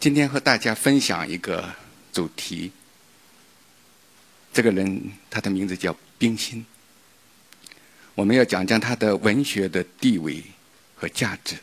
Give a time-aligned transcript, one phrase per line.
[0.00, 1.74] 今天和大家分享一个
[2.10, 2.72] 主题。
[4.50, 6.64] 这个人，他的名字叫冰心。
[8.14, 10.42] 我们要讲讲他的文学的地位
[10.96, 11.54] 和价值，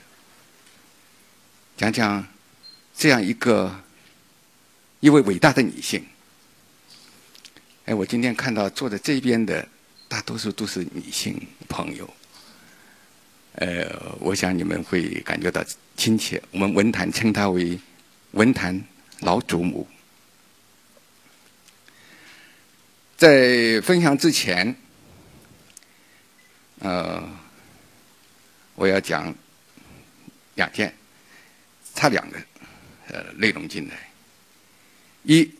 [1.76, 2.24] 讲讲
[2.96, 3.84] 这样一个
[5.00, 6.06] 一位伟大的女性。
[7.86, 9.68] 哎，我今天看到坐在这边的
[10.08, 11.36] 大多数都是女性
[11.68, 12.08] 朋友，
[13.54, 15.66] 呃，我想你们会感觉到
[15.96, 16.40] 亲切。
[16.52, 17.80] 我们文坛称她为
[18.32, 18.84] 文坛
[19.20, 19.88] 老祖母。
[23.16, 24.76] 在分享之前，
[26.80, 27.24] 呃，
[28.76, 29.34] 我要讲
[30.54, 30.94] 两件，
[31.96, 32.40] 差两个
[33.08, 33.96] 呃内容进来。
[35.24, 35.52] 一，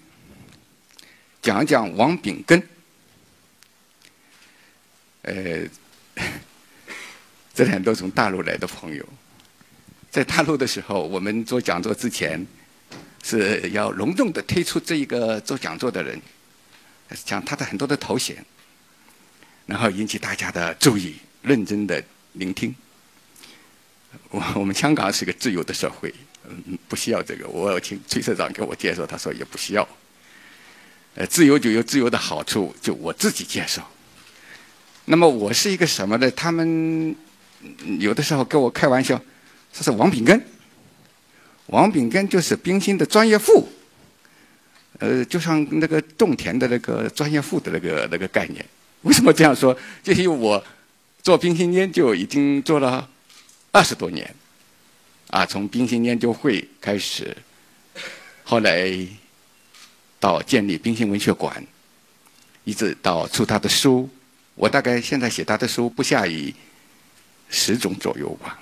[1.42, 2.62] 讲讲王炳根，
[5.24, 5.68] 呃，
[7.56, 9.04] 这两都从大陆来的朋友，
[10.12, 12.46] 在大陆的时候，我们做讲座之前
[13.28, 16.22] 是要隆重的推出这一个做讲座的人。
[17.24, 18.36] 讲他的很多的头衔，
[19.66, 22.04] 然后引起大家的注意，认真的
[22.34, 22.76] 聆听。
[24.30, 26.14] 我我们香港是个自由的社会，
[26.50, 27.48] 嗯，不需要这个。
[27.48, 29.88] 我请崔社长给我介绍，他说也不需要。
[31.16, 33.90] 呃，自由就有自由的好处，就我自己介绍。
[35.06, 36.30] 那么我是一个什么呢？
[36.32, 37.16] 他们
[38.00, 39.16] 有的时候跟我开玩笑，
[39.72, 40.46] 说是王炳根。
[41.68, 43.68] 王炳根就是冰心的专业户。
[45.00, 48.66] 呃，就像那个种田的那个专业户的那个那个概念，
[49.04, 49.78] 为什么这样说？
[50.02, 50.64] 就因为我
[51.22, 53.08] 做冰心研究已经做了
[53.72, 54.34] 二十多年，
[55.30, 57.38] 啊，从冰心研究会开始，
[58.44, 58.92] 后来
[60.20, 61.64] 到建立冰心文学馆，
[62.64, 64.10] 一直到出他的书，
[64.56, 66.52] 我大概现在写他的书不下于
[67.50, 68.60] 十种左右吧。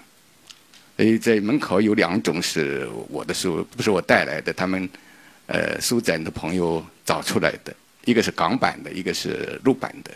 [0.98, 4.90] 所在门口有两种是我的书，不是我带来的，他们。
[5.48, 7.72] 呃，书展的朋友找出来的，
[8.06, 10.12] 一个是港版的，一个是陆版的，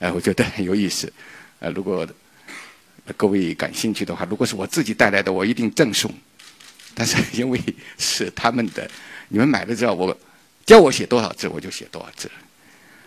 [0.00, 1.12] 哎，我觉得很有意思。
[1.60, 2.04] 呃，如果
[3.16, 6.12] 各位感兴趣的话，如果是我自己带来的，我一定赠送。
[6.96, 7.60] 但是 因为
[7.96, 8.90] 是他们的，
[9.28, 10.18] 你们买了之后，我
[10.66, 12.28] 叫我写多少字，我就写多少字。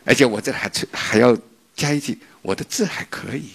[0.05, 1.37] 而且我这还还要
[1.75, 3.49] 加一句，我的字还可以。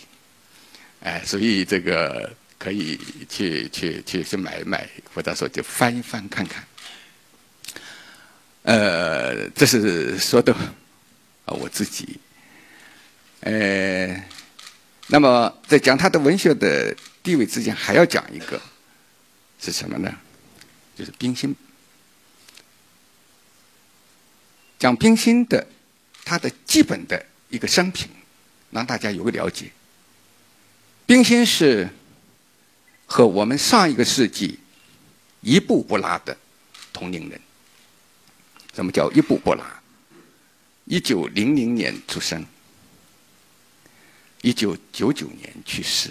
[1.02, 2.30] 哎，所以这个
[2.60, 6.62] 可以去去去去买买，或者说就翻一翻看看。
[8.64, 10.52] 呃，这是说的
[11.46, 12.20] 啊，我自己。
[13.40, 14.24] 呃，
[15.06, 18.60] 那么在讲他的文学的地位之前，还要讲一个
[19.58, 20.14] 是什么呢？
[20.94, 21.56] 就是冰心。
[24.78, 25.66] 讲冰心的
[26.26, 28.10] 他的基本的一个生平，
[28.70, 29.70] 让大家有个了解。
[31.06, 31.88] 冰心是
[33.10, 34.60] 和我们上一个世纪
[35.40, 36.36] 一步不拉的
[36.92, 37.40] 同龄人。
[38.72, 39.82] 什么叫一步不拉？
[40.84, 42.46] 一九零零年出生，
[44.42, 46.10] 一九九九年去世。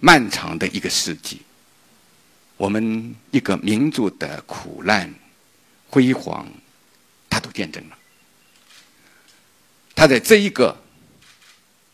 [0.00, 1.40] 漫长的一个世纪，
[2.56, 5.14] 我们一个民族的苦难、
[5.88, 6.46] 辉煌，
[7.30, 7.96] 他都见证了。
[9.94, 10.76] 他在这一个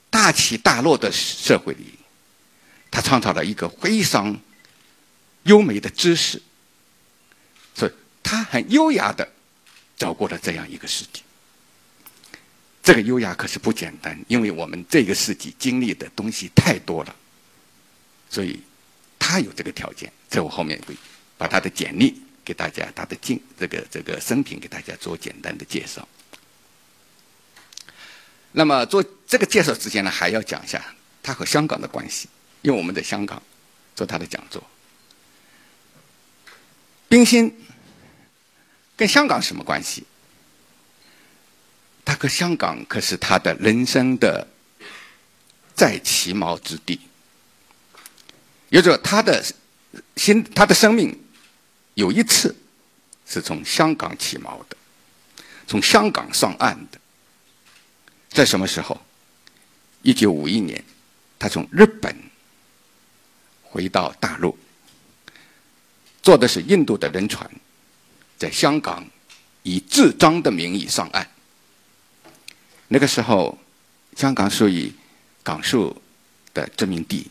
[0.08, 1.99] 大起大落的社会里，
[2.90, 4.40] 他创造了一个非常
[5.44, 6.42] 优美的知识。
[8.22, 9.28] 他很优雅的
[9.96, 11.22] 走过了这样一个世纪，
[12.80, 17.16] 这个优雅可是不简单，因为我们这个世纪经历的东西太多了，
[18.28, 18.60] 所以
[19.18, 20.12] 他有这个条件。
[20.28, 20.94] 在我后面会
[21.36, 26.06] 把他的简历给大家，他的经这个这个生平给大家做简单的介绍。
[28.52, 32.28] 那么做这个介绍之前呢，还要讲一下他和香港的关系，
[32.62, 33.42] 因为我们在香港
[33.94, 34.62] 做他的讲座，
[37.08, 37.56] 冰心。
[38.96, 40.04] 跟香港什么关系？
[42.04, 44.46] 他和香港可是他的人生的
[45.74, 47.00] 在起锚之地。
[48.68, 49.42] 也就是说，他的
[50.16, 51.18] 心，他的生命
[51.94, 52.54] 有一次
[53.26, 54.76] 是从香港起锚的，
[55.66, 57.00] 从香港上岸的。
[58.28, 59.00] 在什么时候？
[60.02, 60.84] 一九五一年，
[61.38, 62.14] 他从日本
[63.70, 64.58] 回到大陆，
[66.22, 67.48] 坐的是印度的轮船。
[68.36, 69.06] 在香港
[69.62, 71.28] 以自张的名义上岸。
[72.88, 73.56] 那个时候，
[74.16, 74.92] 香港属于
[75.42, 76.02] 港属
[76.52, 77.30] 的殖民地，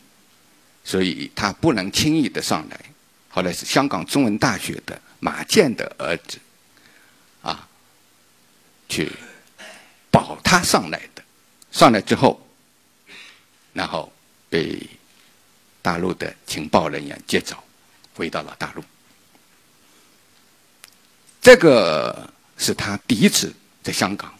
[0.84, 2.80] 所以他不能轻易的上来。
[3.28, 6.38] 后来是香港中文大学的马建的儿子，
[7.42, 7.68] 啊，
[8.88, 9.12] 去
[10.10, 11.22] 保他上来的。
[11.70, 12.40] 上来之后，
[13.72, 14.10] 然后
[14.48, 14.80] 被
[15.82, 17.56] 大陆的情报人员接走，
[18.14, 18.84] 回到了大陆。
[21.40, 24.34] 这个是他第一次在香港。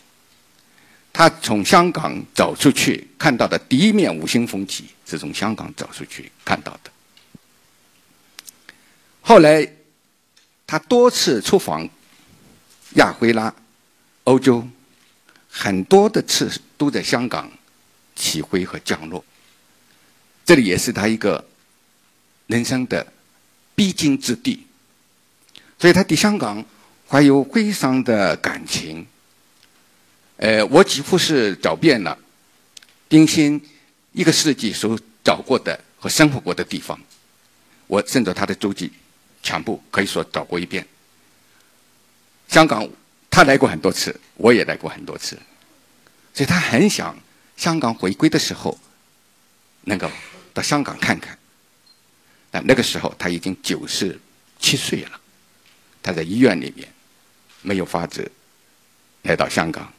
[1.13, 6.91] 他从香港走出去看到的第一面五星红旗，是从香港走出去看到的。
[9.21, 9.69] 后来，
[10.67, 11.87] 他多次出访
[12.95, 13.53] 亚非拉、
[14.25, 14.67] 欧洲，
[15.51, 16.49] 很多的次
[16.79, 17.51] 都在香港
[18.15, 19.25] 起飞和降落。
[20.51, 21.45] 这里也是他一个
[22.49, 23.07] 人生的
[23.77, 24.67] 必经之地，
[25.79, 26.65] 所以他对香港
[27.09, 29.07] 怀有非常的感情。
[30.39, 32.19] 呃，我几乎是找遍了
[33.07, 33.65] 冰心
[34.11, 36.99] 一个世纪所找过的和生活过的地方，
[37.87, 38.91] 我顺着他的足迹，
[39.45, 40.85] 全部可以说找过一遍。
[42.49, 42.91] 香港
[43.31, 45.39] 他来过很多次，我也来过很多次，
[46.35, 47.17] 所以他很想
[47.57, 48.77] 香港回归的时候
[49.85, 50.11] 能够
[50.53, 51.37] 到香港看看。
[52.51, 54.19] 但那个时候他已经九十
[54.59, 55.21] 七岁了，
[56.03, 56.93] 他在医院里面
[57.63, 58.31] 没有法子
[59.23, 59.93] 来到香港。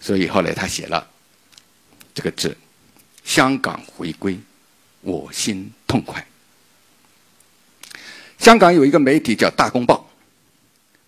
[0.00, 1.08] 所以后来他写了
[2.14, 2.56] 这个字
[3.24, 4.38] ：“香港回归，
[5.00, 6.26] 我心痛快。”
[8.38, 10.08] 香港有一个媒体叫《大公报》，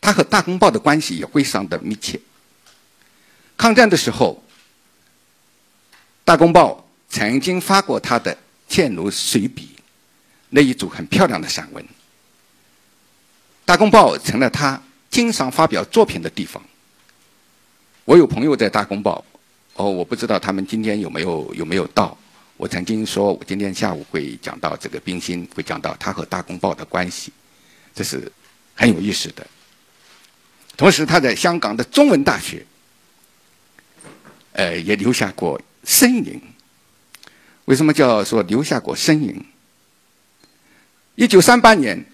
[0.00, 2.20] 他和《大公报》的关系也非常的密切。
[3.56, 4.42] 抗战的时候，
[6.24, 6.72] 《大公报》
[7.14, 8.34] 曾经发过他的
[8.70, 9.70] 《倩如随笔》
[10.50, 11.84] 那一组很漂亮的散文，
[13.64, 14.80] 《大公报》成了他
[15.10, 16.62] 经常发表作品的地方。
[18.04, 19.24] 我有朋友在《大公报》，
[19.82, 22.16] 哦，我不知道他们今天有没有有没有到。
[22.56, 27.32] 我曾经说，我今天下午会讲到这个冰心，会讲到他和《大公报》的关系，
[27.92, 28.30] 这是
[28.74, 29.44] 很有意思的。
[30.76, 32.64] 同时，他在香港的中文大学，
[34.52, 36.40] 呃，也留下过身影。
[37.70, 39.44] 为什么叫说留下过身影？
[41.14, 42.04] 一九三八年，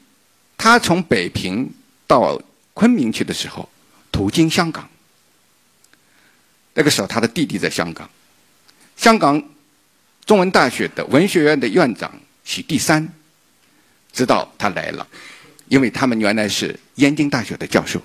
[0.58, 1.72] 他从北平
[2.06, 2.38] 到
[2.74, 3.66] 昆明去的时候，
[4.12, 4.86] 途经香港。
[6.74, 8.06] 那个时候，他的弟弟在香港。
[8.98, 9.42] 香港
[10.26, 12.12] 中文大学的文学院的院长
[12.44, 13.10] 许第三
[14.12, 15.08] 知道他来了，
[15.68, 18.02] 因为他们原来是燕京大学的教授，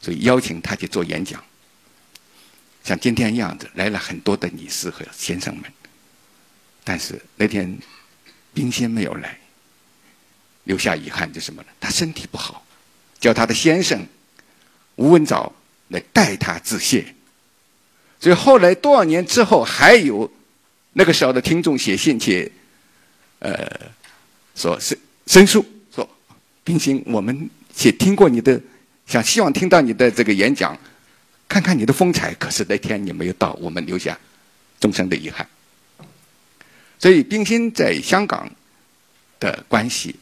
[0.00, 1.44] 所以邀请他去做演讲。
[2.82, 5.64] 像今天一样的来了很多的女士和先生们，
[6.84, 7.78] 但是那天
[8.52, 9.38] 冰心没有来，
[10.64, 11.68] 留下遗憾就什么呢？
[11.80, 12.64] 他身体不好，
[13.20, 14.04] 叫他的先生
[14.96, 15.52] 吴文藻
[15.88, 17.14] 来代他致谢。
[18.20, 20.30] 所以后来多少年之后，还有
[20.92, 22.50] 那个时候的听众写信去，
[23.40, 23.68] 呃，
[24.54, 24.96] 说申
[25.26, 25.64] 申诉
[25.94, 26.08] 说，
[26.62, 27.50] 冰心，我们
[27.80, 28.60] 也听过你的，
[29.06, 30.78] 想希望听到你的这个演讲，
[31.48, 32.32] 看看你的风采。
[32.34, 34.16] 可是那天你没有到，我们留下
[34.78, 35.44] 终生的遗憾。
[37.02, 38.48] 所以冰心在香港
[39.40, 40.14] 的关系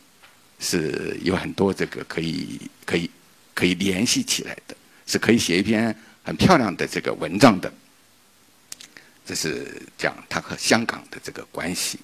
[0.59, 3.11] 是有很多这个可以可以
[3.55, 4.75] 可以联系起来的，
[5.07, 5.95] 是可以写一篇
[6.25, 7.71] 很漂亮的这个文章的。
[9.27, 11.99] 这是讲他和香港的这个关系。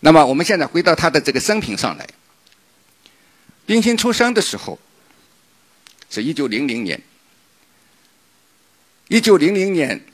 [0.00, 2.04] 那么，我们现在回到他的这个生平上来。
[3.64, 4.76] 冰心出生的时候
[6.10, 7.00] 是一九零零年，
[9.06, 10.04] 一九零零年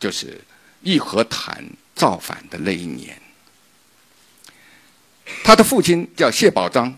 [0.00, 0.40] 就是
[0.82, 1.64] 义和团
[1.96, 3.20] 造反的那一年。
[5.42, 6.96] 他的父亲叫谢宝章，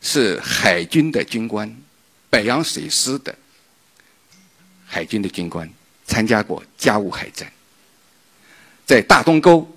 [0.00, 1.76] 是海军的军官，
[2.30, 3.36] 北洋水师的
[4.86, 5.68] 海军的军官。
[6.08, 7.52] 参加过甲午海战，
[8.86, 9.68] 在大东沟，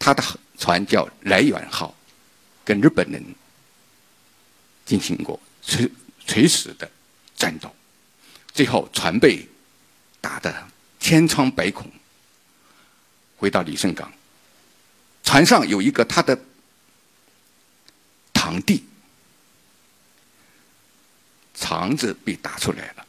[0.00, 0.20] 他的
[0.58, 1.94] 船叫来远号，
[2.64, 3.24] 跟日本人
[4.84, 5.88] 进行过垂
[6.26, 6.90] 垂死的
[7.36, 7.72] 战斗，
[8.52, 9.48] 最后船被
[10.20, 10.52] 打得
[10.98, 11.88] 千疮百孔，
[13.44, 14.10] 回到李胜港，
[15.22, 16.38] 船上有一个他的
[18.32, 18.82] 堂弟，
[21.54, 23.06] 肠子被打出来了，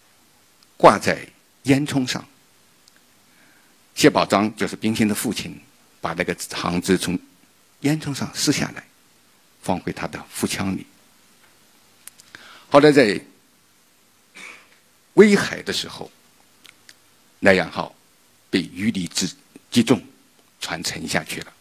[0.75, 1.25] 挂在。
[1.63, 2.24] 烟囱上，
[3.96, 5.60] 谢宝章就是冰心的父亲，
[6.00, 7.18] 把那个肠子从
[7.80, 8.86] 烟囱上撕下来，
[9.63, 10.86] 放回他的腹腔里。
[12.70, 13.20] 后来在
[15.15, 16.12] 威海的时候，
[17.39, 17.96] 莱阳号
[18.51, 19.34] 被鱼雷击
[19.72, 20.00] 击中，
[20.65, 21.53] 船沉下去了。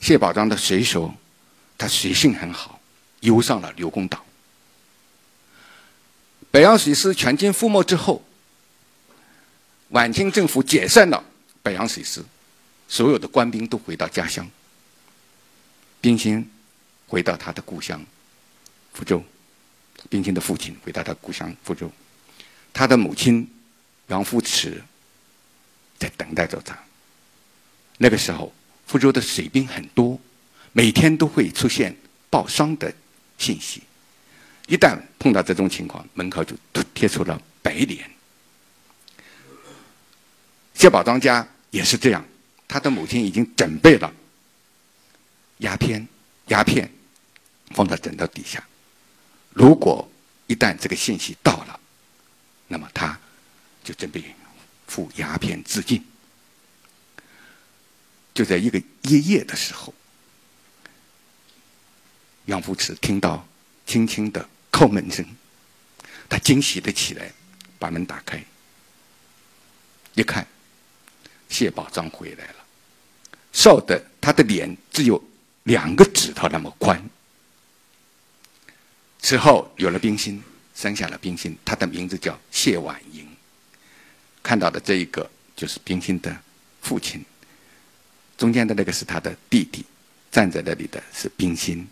[0.00, 1.14] 谢宝章的水手，
[1.78, 2.80] 他水性很好，
[3.20, 4.26] 游上了刘公岛。
[6.50, 8.20] 北洋水师全军覆没之后。
[9.90, 11.22] 晚清政府解散了
[11.62, 12.24] 北洋水师，
[12.88, 14.50] 所有的官兵都回到家乡。
[16.00, 16.50] 冰心
[17.06, 18.04] 回到他的故乡
[18.92, 19.22] 福州，
[20.10, 21.88] 冰心的父亲回到他故乡福州，
[22.72, 23.48] 他的母亲
[24.08, 24.82] 杨富慈
[25.96, 26.76] 在等待着他。
[27.98, 28.52] 那个时候，
[28.86, 30.20] 福州的水兵很多，
[30.72, 31.94] 每天都会出现
[32.28, 32.92] 报丧的
[33.38, 33.82] 信息。
[34.66, 36.56] 一旦碰到这种情况，门口就
[36.92, 38.10] 贴出了白脸。
[40.74, 42.24] 谢宝庄家也是这样，
[42.66, 44.12] 他的母亲已经准备了
[45.58, 46.06] 鸦片，
[46.48, 46.90] 鸦片
[47.70, 48.62] 放在枕头底下。
[49.52, 50.06] 如果
[50.46, 51.78] 一旦这个信息到了，
[52.66, 53.18] 那么他
[53.84, 54.24] 就准备
[54.88, 56.04] 赴鸦片自尽。
[58.34, 59.94] 就在一个夜夜的时候，
[62.46, 63.46] 杨福慈听到
[63.86, 64.46] 轻轻的。
[64.74, 65.24] 叩门声，
[66.28, 67.32] 他惊喜的起来，
[67.78, 68.44] 把门打开，
[70.14, 70.44] 一看，
[71.48, 72.54] 谢宝章回来了，
[73.52, 75.22] 瘦的他的脸只有
[75.62, 77.00] 两个指头那么宽。
[79.20, 80.42] 此后有了冰心，
[80.74, 83.24] 生下了冰心，他的名字叫谢婉莹。
[84.42, 86.36] 看到的这一个就是冰心的
[86.82, 87.24] 父亲，
[88.36, 89.84] 中间的那个是他的弟弟，
[90.30, 91.86] 站在那里的是冰心，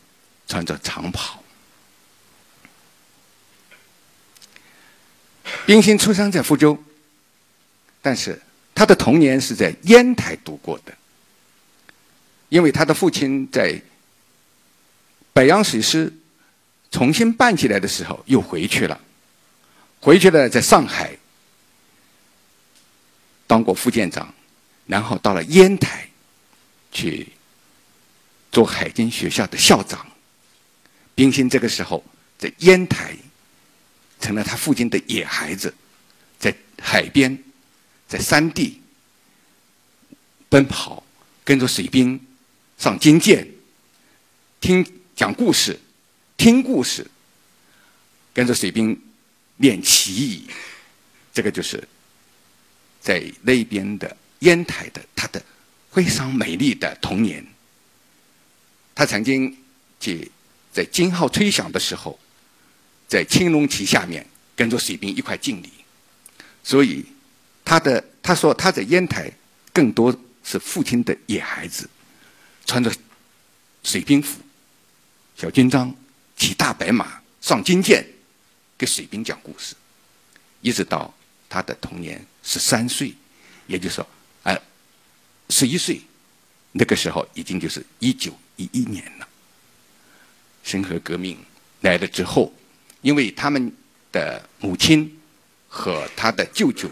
[0.47, 1.43] 穿着长袍。
[5.67, 6.77] 冰心出生在福州，
[8.01, 8.41] 但是
[8.75, 10.93] 他的童年是在烟台度过的，
[12.49, 13.81] 因为他的父亲在
[15.33, 16.13] 北洋水师
[16.91, 19.01] 重新办起来的时候又回去了，
[20.01, 21.17] 回去了在上海
[23.47, 24.33] 当过副舰长，
[24.87, 26.09] 然后到了烟台
[26.93, 27.27] 去
[28.53, 30.07] 做海军学校的校长。
[31.15, 32.05] 冰心这个时候
[32.39, 33.17] 在烟台。
[34.21, 35.75] 成了他父亲的野孩子，
[36.39, 37.37] 在海边，
[38.07, 38.81] 在山地
[40.49, 41.03] 奔跑，
[41.43, 42.25] 跟着水兵
[42.79, 43.45] 上金舰，
[44.61, 45.77] 听讲故事，
[46.37, 47.05] 听故事，
[48.33, 48.97] 跟着水兵
[49.57, 50.47] 练棋艺，
[51.35, 51.83] 这个就是
[53.01, 55.45] 在那边的烟台的他的
[55.93, 57.47] 非常美丽的童年。
[58.95, 59.57] 他曾经
[60.01, 60.31] 去
[60.73, 62.19] 在金号吹响的时候。
[63.09, 65.71] 在青龙旗下面跟着水兵一块敬礼，
[66.65, 67.05] 所以
[67.63, 69.31] 他的他说他在烟台
[69.71, 71.87] 更多是父亲的野孩子，
[72.65, 72.91] 穿着
[73.83, 74.41] 水兵服、
[75.37, 75.95] 小军装，
[76.39, 78.03] 骑大白马上金舰，
[78.79, 79.75] 给水兵讲故事，
[80.63, 81.13] 一直到
[81.51, 83.13] 他的童年十三岁，
[83.67, 84.09] 也就是说，
[84.45, 84.59] 哎，
[85.53, 86.01] 十一岁，
[86.73, 89.29] 那个时候已经就是一九一一年了。
[90.65, 91.37] 申河革命
[91.83, 92.53] 来了之后。
[93.03, 93.73] 因为他们
[94.13, 95.21] 的母亲
[95.67, 96.89] 和他的舅舅，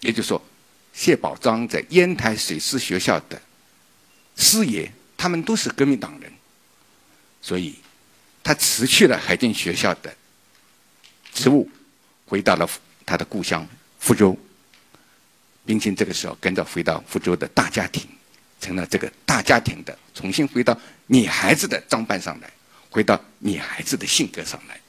[0.00, 0.44] 也就是说
[0.92, 3.40] 谢宝章在烟台水师学校的
[4.36, 6.32] 师爷，他们都是革命党人，
[7.40, 7.76] 所以
[8.42, 10.12] 他辞去了海军学校的
[11.32, 11.70] 职务，
[12.26, 12.68] 回到了
[13.06, 13.64] 他的故乡
[14.00, 14.36] 福州，
[15.64, 18.06] 冰心这个时候跟着回到福州的大家庭，
[18.60, 20.76] 成了这个大家庭的重新回到
[21.06, 22.50] 女孩子的装扮上来，
[22.90, 24.80] 回到女孩子的性格上来。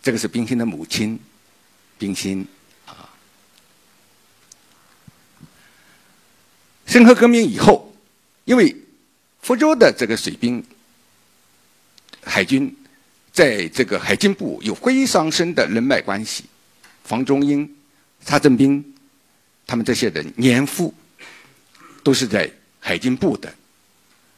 [0.00, 1.18] 这个是冰心的母亲，
[1.98, 2.46] 冰心
[2.86, 3.10] 啊。
[6.86, 7.92] 辛亥革命以后，
[8.44, 8.74] 因为
[9.42, 10.64] 福州的这个水兵、
[12.22, 12.74] 海军，
[13.32, 16.44] 在这个海军部有非常深的人脉关系，
[17.08, 17.66] 房中英、
[18.22, 18.84] 查正斌，
[19.66, 20.92] 他们这些人年富，
[22.02, 23.50] 都是在海军部的，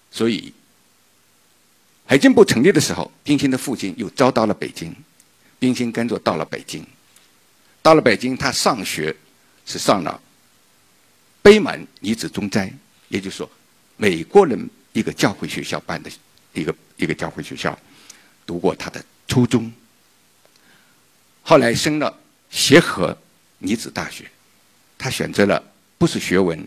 [0.09, 0.55] 所以
[2.07, 4.95] 海军部成立的时候，冰心的父亲又招到了北京。
[5.59, 6.87] 冰心跟着到了北京，
[7.83, 9.15] 到了北京，他上学
[9.67, 10.19] 是上了
[11.43, 12.73] 北满女子中斋，
[13.09, 13.51] 也就是说，
[13.97, 16.11] 美国人一个教会学校办的
[16.55, 17.77] 一个一个教会学校，
[18.47, 19.71] 读过他的初中。
[21.43, 22.17] 后来升了
[22.51, 23.17] 协和
[23.59, 24.31] 女子大学，
[24.99, 25.63] 他选择了
[25.97, 26.67] 不是学文，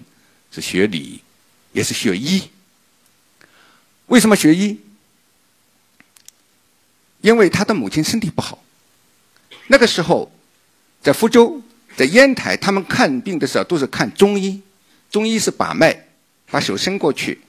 [0.51, 1.21] 是学理，
[1.73, 2.49] 也是学医。
[4.07, 4.79] 为什么学医？
[7.21, 8.63] 因为他的母亲身体不好。
[9.67, 10.31] 那个时候，
[11.01, 11.61] 在福州，
[11.95, 14.61] 在烟台，他们看病的时候都是看中医。
[15.09, 16.07] 中医是把脉，
[16.47, 17.39] 把手伸过去，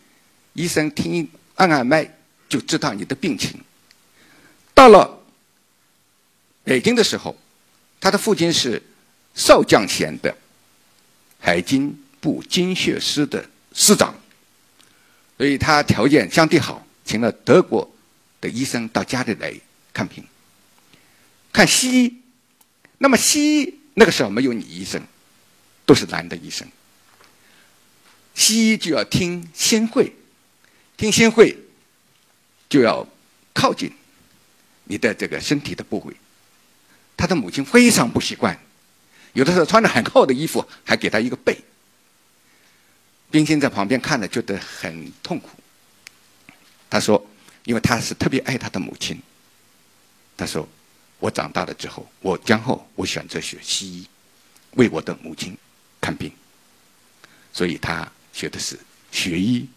[0.52, 2.08] 医生听按按脉，
[2.48, 3.60] 就知道你的病情。
[4.72, 5.22] 到了
[6.62, 7.36] 北京的时候，
[8.04, 8.82] 他的父亲是
[9.34, 10.36] 少将衔的
[11.40, 14.14] 海军部精血师的师长，
[15.38, 17.90] 所以他条件相对好，请了德国
[18.42, 19.54] 的医生到家里来
[19.90, 20.22] 看病。
[21.50, 22.20] 看西医，
[22.98, 25.02] 那么西医那个时候没有女医生，
[25.86, 26.68] 都是男的医生。
[28.34, 30.12] 西医就要听心会，
[30.98, 31.56] 听心会
[32.68, 33.08] 就要
[33.54, 33.90] 靠近
[34.84, 36.14] 你的这个身体的部位。
[37.16, 38.58] 他的母亲非常不习惯，
[39.32, 41.56] 有的时候穿着很厚的衣服，还给他一个背。
[43.30, 45.50] 冰心在旁边看了，觉得很痛苦。
[46.88, 47.24] 他说
[47.64, 49.20] ：“因为他是特别爱他的母亲。
[50.36, 50.68] 他说
[51.18, 54.08] ：“我长大了之后，我将后我选择学西医，
[54.72, 55.56] 为我的母亲
[56.00, 56.30] 看病。
[57.52, 58.78] 所以他学的是
[59.10, 59.68] 学医。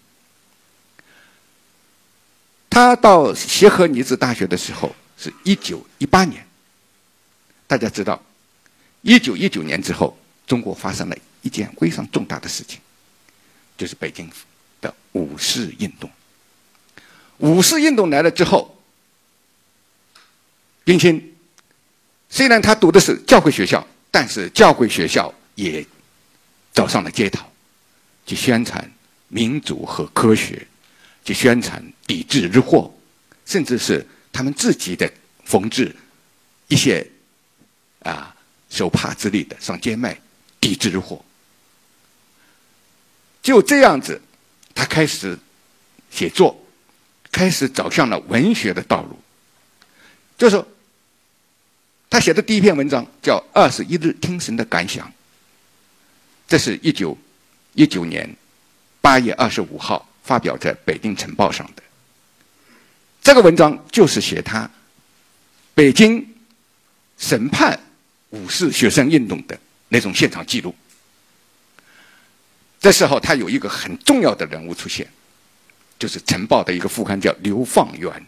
[2.70, 6.47] 他到协和女子大学的时候是一九一八年。
[7.67, 8.21] 大家知道，
[9.01, 12.79] 一九一九年之后，中国发生了一件非常重大的事情，
[13.77, 14.31] 就是北京
[14.81, 16.09] 的五四运动。
[17.38, 18.74] 五四运动来了之后。”
[20.88, 21.36] 冰心
[22.29, 25.86] 虽然他读的是教会学校，但是教会学校也
[26.71, 27.45] 走上了街头，
[28.25, 28.89] 去宣传
[29.27, 30.65] 民主和科学，
[31.25, 32.89] 去宣传抵制日货，
[33.45, 35.12] 甚至是他们自己的
[35.43, 35.93] 缝制
[36.69, 37.05] 一些
[38.11, 38.35] 啊
[38.69, 40.19] 手帕之类的上街卖，
[40.59, 41.23] 抵制日货。
[43.41, 44.21] 就这样子，
[44.73, 45.37] 他开始
[46.09, 46.59] 写作，
[47.31, 49.19] 开始走向了文学的道路，
[50.37, 50.63] 就是。
[52.09, 55.05] 他写的第一篇文章叫《二十一日听神的感想》，
[56.47, 57.15] 这是一九
[57.73, 58.33] 一九年
[59.01, 61.83] 八月二十五号发表在《北京晨报》上的。
[63.21, 64.71] 这个文章就是写他
[65.75, 66.25] 北京
[67.17, 67.77] 审判
[68.31, 70.75] 五四学生运动的那种现场记录。
[72.79, 75.07] 这时候，他有一个很重要的人物出现，
[75.98, 78.25] 就是《晨报》的一个副刊叫刘放元。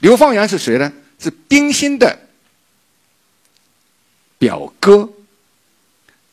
[0.00, 0.92] 刘放元是谁呢？
[1.18, 2.16] 是冰心的。
[4.38, 5.12] 表哥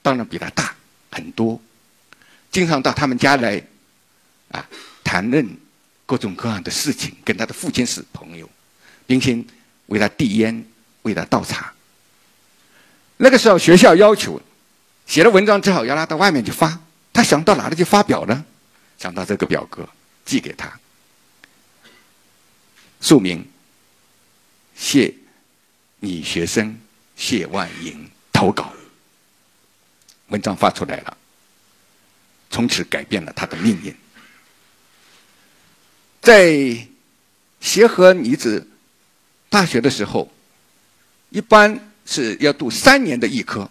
[0.04, 0.76] 当然比他大
[1.10, 1.60] 很多，
[2.52, 3.60] 经常到他们家来
[4.52, 4.70] 啊
[5.04, 5.58] 谈论
[6.06, 8.48] 各种各样的事情，跟他的父亲是朋友，
[9.08, 9.48] 冰心
[9.88, 10.64] 为他递烟，
[11.02, 11.74] 为他倒茶。
[13.18, 14.42] 那个时候学校要求
[15.06, 16.80] 写了文章之后要拿到外面去发，
[17.14, 18.46] 他想到哪里去发表呢？
[18.98, 19.88] 想到这个表格
[20.26, 20.80] 寄给他，
[23.02, 23.46] 署名
[24.76, 25.14] 谢
[26.00, 26.80] 女学生。
[27.18, 28.74] 谢万莹投稿，
[30.28, 31.18] 文章发出来了，
[32.50, 33.96] 从此改变了他的命运。
[36.22, 36.86] 在
[37.62, 38.68] 协和女子
[39.50, 40.30] 大学的时候，
[41.30, 43.70] 一般是要读三年的艺科，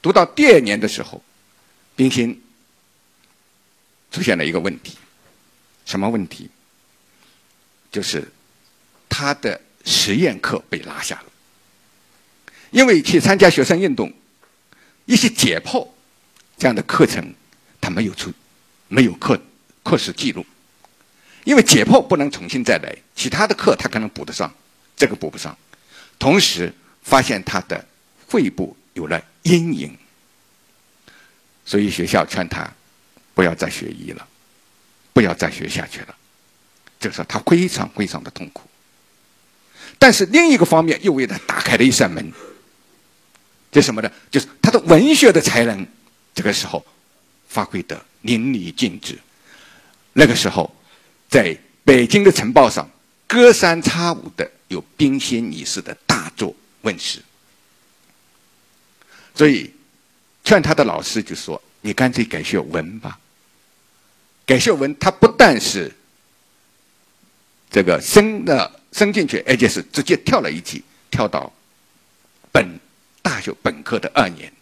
[0.00, 1.22] 读到第二年的时候，
[1.96, 2.40] 冰心
[4.10, 4.96] 出现了一个问题，
[5.84, 6.50] 什么问题？
[7.90, 8.26] 就是
[9.08, 11.24] 他的实验课被拉下了。
[12.70, 14.10] 因为去参加学生运动，
[15.04, 15.86] 一些解剖
[16.56, 17.34] 这样的课程，
[17.80, 18.32] 他没有出，
[18.88, 19.38] 没有课
[19.82, 20.44] 课时记录。
[21.44, 24.50] 因为解剖不能重新再来，其他的课他可能补得上，
[24.96, 25.56] 这个补不上。
[26.18, 27.84] 同时发现他的
[28.28, 29.96] 肺部有了阴影，
[31.64, 32.70] 所以学校劝他
[33.34, 34.26] 不要再学医了，
[35.12, 36.16] 不要再学下去了。
[37.00, 38.68] 这个时候他非常非常的痛苦，
[39.98, 42.32] 但是另一个方面又为他打开了一扇门。
[43.70, 44.12] 这什么呢？
[44.30, 45.86] 就是他的文学的才能，
[46.34, 46.84] 这个时候
[47.48, 49.18] 发挥的淋漓尽致。
[50.12, 50.70] 那个时候，
[51.30, 52.88] 在北京的晨报上，
[53.26, 55.96] 隔三差五的有冰心女士的
[56.82, 57.20] 问世。
[59.34, 59.72] 所以，
[60.44, 63.18] 劝他的老师就说：“你干脆改学文吧。”
[64.46, 65.90] 改学文，他不但是
[67.70, 71.52] 这个升的升进去，而且是直接跳了一级，跳到
[72.52, 72.78] 本。
[73.24, 74.52] 大学本科的二年，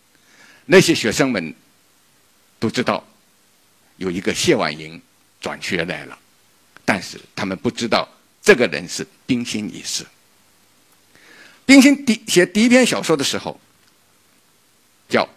[0.67, 1.55] 那些学生们
[2.59, 3.03] 都知道
[3.97, 5.01] 有一个谢婉莹
[5.41, 6.19] 转学来了，
[6.85, 8.07] 但是他们不知道
[8.43, 10.05] 这个人是冰心女士。
[11.71, 13.61] 冰心第写第一篇小说的时候，
[15.09, 15.25] 叫《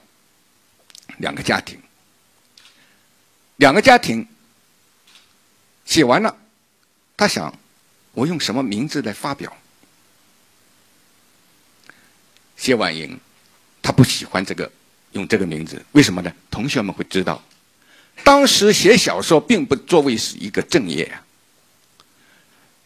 [1.17, 1.78] 两个家庭》，
[3.58, 4.28] 两个家庭
[5.86, 6.36] 写完了，
[7.15, 7.56] 他想
[8.13, 9.56] 我用什么名字来发表？
[12.58, 13.19] 谢婉莹，
[13.84, 14.72] 她不喜欢这个
[15.12, 16.34] 用这个名字，为什么呢？
[16.50, 17.43] 同学们会知道，
[18.24, 21.24] 当时写小说并不作为是一个正业啊。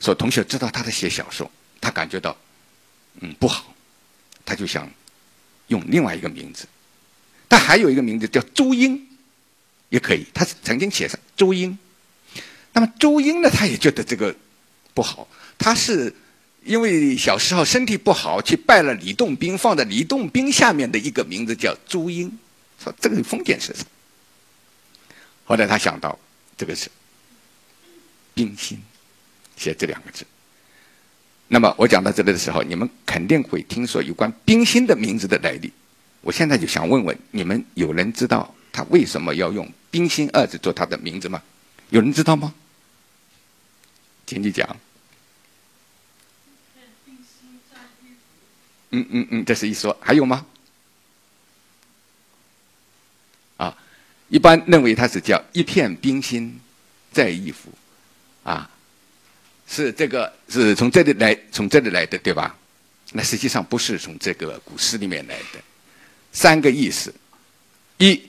[0.02, 2.36] 所以同学知道他在写小说，他感觉到
[3.22, 3.74] 嗯不好，
[4.46, 4.90] 他就想
[5.68, 6.68] 用另外一个名字。
[7.50, 9.08] 他还有一个名字叫朱英，
[9.90, 10.26] 也可以。
[10.34, 11.78] 他曾经写上朱英，
[12.74, 14.36] 那么朱英呢，他也觉得这个
[14.94, 15.28] 不好，
[15.58, 16.14] 他是。
[16.64, 22.30] 因为小时候身体不好，去拜了李洞宾，放在李洞宾下面的一个名字叫朱英，
[22.84, 23.86] 说这个是封建思想。
[25.46, 26.20] 后来他想到，
[26.58, 26.90] 这个是
[28.34, 28.84] 冰心
[29.56, 30.26] 写这两个字。
[31.48, 35.72] 那么我讲到这里的时候，你们肯定会听说有关冰心的名字的来历。
[36.22, 41.42] 我现在就想问问你们，有人知道他为什么要用冰心二字做他的名字吗？
[41.90, 42.54] 有人知道吗？
[44.26, 44.76] 请你讲。
[48.92, 50.46] 嗯嗯嗯，这是一说，还有吗？
[53.58, 53.78] 啊，
[54.30, 56.60] 一般认为它是叫一片冰心
[57.12, 57.70] 在一幅，
[58.44, 58.70] 啊，
[59.68, 62.56] 是这个是从这里来，从这里来的，对吧？
[63.14, 65.62] 那实际上不是从这个古诗里面来的。
[66.32, 67.14] 三个意思：
[67.98, 68.22] 一，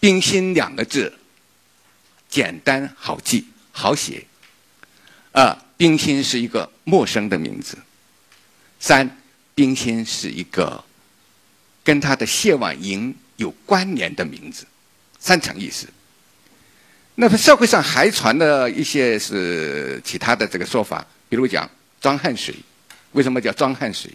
[0.00, 1.12] 冰心两个字
[2.28, 4.26] 简单好记好写；
[5.32, 7.76] 二，冰心是一个陌生的名字；
[8.80, 9.18] 三。
[9.56, 10.84] 冰心是一个
[11.84, 14.66] 跟他的谢婉莹有关联的名字，
[15.20, 15.86] 三层意思。
[17.16, 21.68] 那么社会上还传了一些是其他的这个说法，比如讲
[22.00, 22.54] 张汉水，
[23.12, 24.10] 为什么叫张汉水？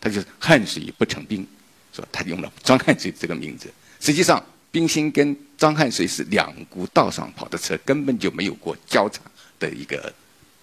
[0.00, 1.46] 他就是汉水不成冰，
[1.92, 3.72] 说他用了张汉水这个名字。
[4.00, 9.20] 实际上，冰心跟张汉水是两股道上跑的车，根本就没有过交叉
[9.58, 10.12] 的一个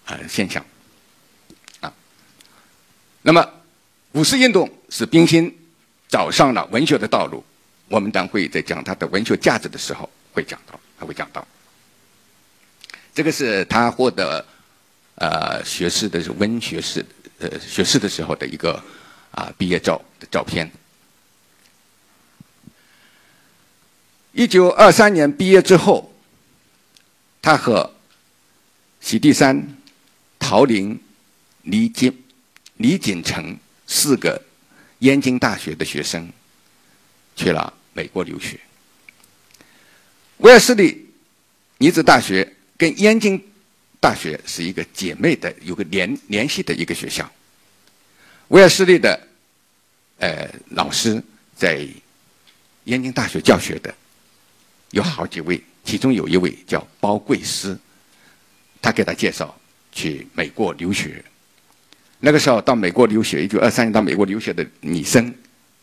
[0.06, 0.64] 呃现象
[1.80, 1.92] 啊。
[3.22, 3.46] 那么。
[4.12, 5.52] 五四运动使冰心
[6.06, 7.42] 走上了文学的道路，
[7.88, 11.44] 我们等会在讲他的文学价值的时候会讲到，还会讲到。
[13.14, 14.44] 这个是他获得
[15.14, 17.04] 呃学士的是文学士
[17.38, 18.82] 呃学士的时候的一个
[19.30, 20.70] 啊毕业照的照片。
[24.32, 26.12] 一九二三年毕业之后，
[27.40, 27.94] 他和
[29.00, 29.76] 许地山、
[30.38, 31.00] 陶林、
[31.62, 32.24] 李锦、
[32.76, 33.56] 李锦成。
[33.86, 34.42] 四个
[35.00, 36.26] 燕京大学的学生
[37.36, 38.58] 去了美国留学。
[40.38, 40.82] 威尔士的
[41.76, 43.40] 女子大学跟燕京
[44.00, 47.30] 大学是一个姐妹的，有个联联系的一个学校。
[48.48, 49.28] 威尔士的
[50.18, 51.22] 呃老师
[51.56, 51.86] 在
[52.84, 53.94] 燕京大学教学的
[54.90, 57.78] 有好几位，其中有一位叫包贵斯，
[58.82, 59.58] 他给他介绍
[59.92, 61.24] 去美国留学。
[62.20, 65.34] 那个时候到美国留学，一九二三年到美国留学的女生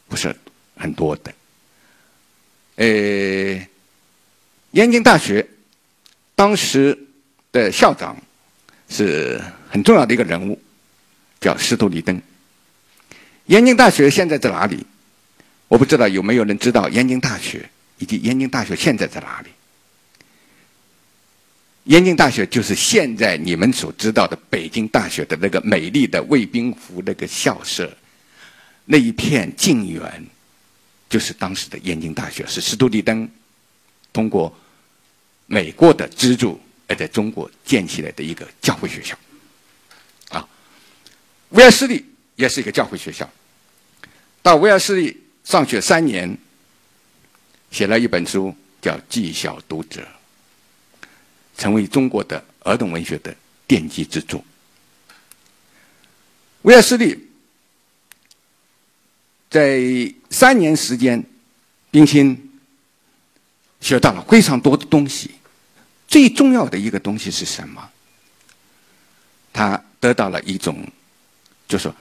[0.07, 0.35] 不是
[0.75, 1.33] 很多的。
[2.75, 3.67] 呃，
[4.71, 5.47] 燕京大学
[6.35, 6.97] 当时
[7.51, 8.15] 的校长
[8.89, 10.59] 是很重要的一个人物，
[11.39, 12.21] 叫斯图里登。
[13.47, 14.85] 燕京大学现在在哪里？
[15.67, 19.49] 我不知道有没有人知道燕京大学以及燕京大学现在在哪里？
[21.85, 27.91] 燕京大学就是现在你们所知道的北京大学的那个美丽的卫兵服那个校舍，
[28.85, 30.23] 那一片静园，
[31.09, 33.27] 就是当时的燕京大学，是斯图里登
[34.13, 34.55] 通过
[35.51, 39.17] 美国的资助而在中国建起来的一个教会学校。
[40.29, 40.47] 啊，
[41.49, 42.05] 威尔士利
[42.37, 43.29] 也是一个教会学校。
[44.41, 46.37] 到威尔士利上学三年，
[47.69, 50.01] 写了一本书叫《记小读者》。
[51.57, 53.35] 成为中国的儿童文学的
[53.67, 54.43] 奠基之作。
[56.61, 57.27] 威尔斯利
[59.49, 59.81] 在
[60.29, 61.23] 三年时间，
[61.91, 62.57] 冰心
[63.81, 65.31] 学到了非常多的东西。
[66.11, 67.89] 最重要的一个东西是什么？
[69.53, 70.85] 他得到了一种，
[71.69, 71.95] 就说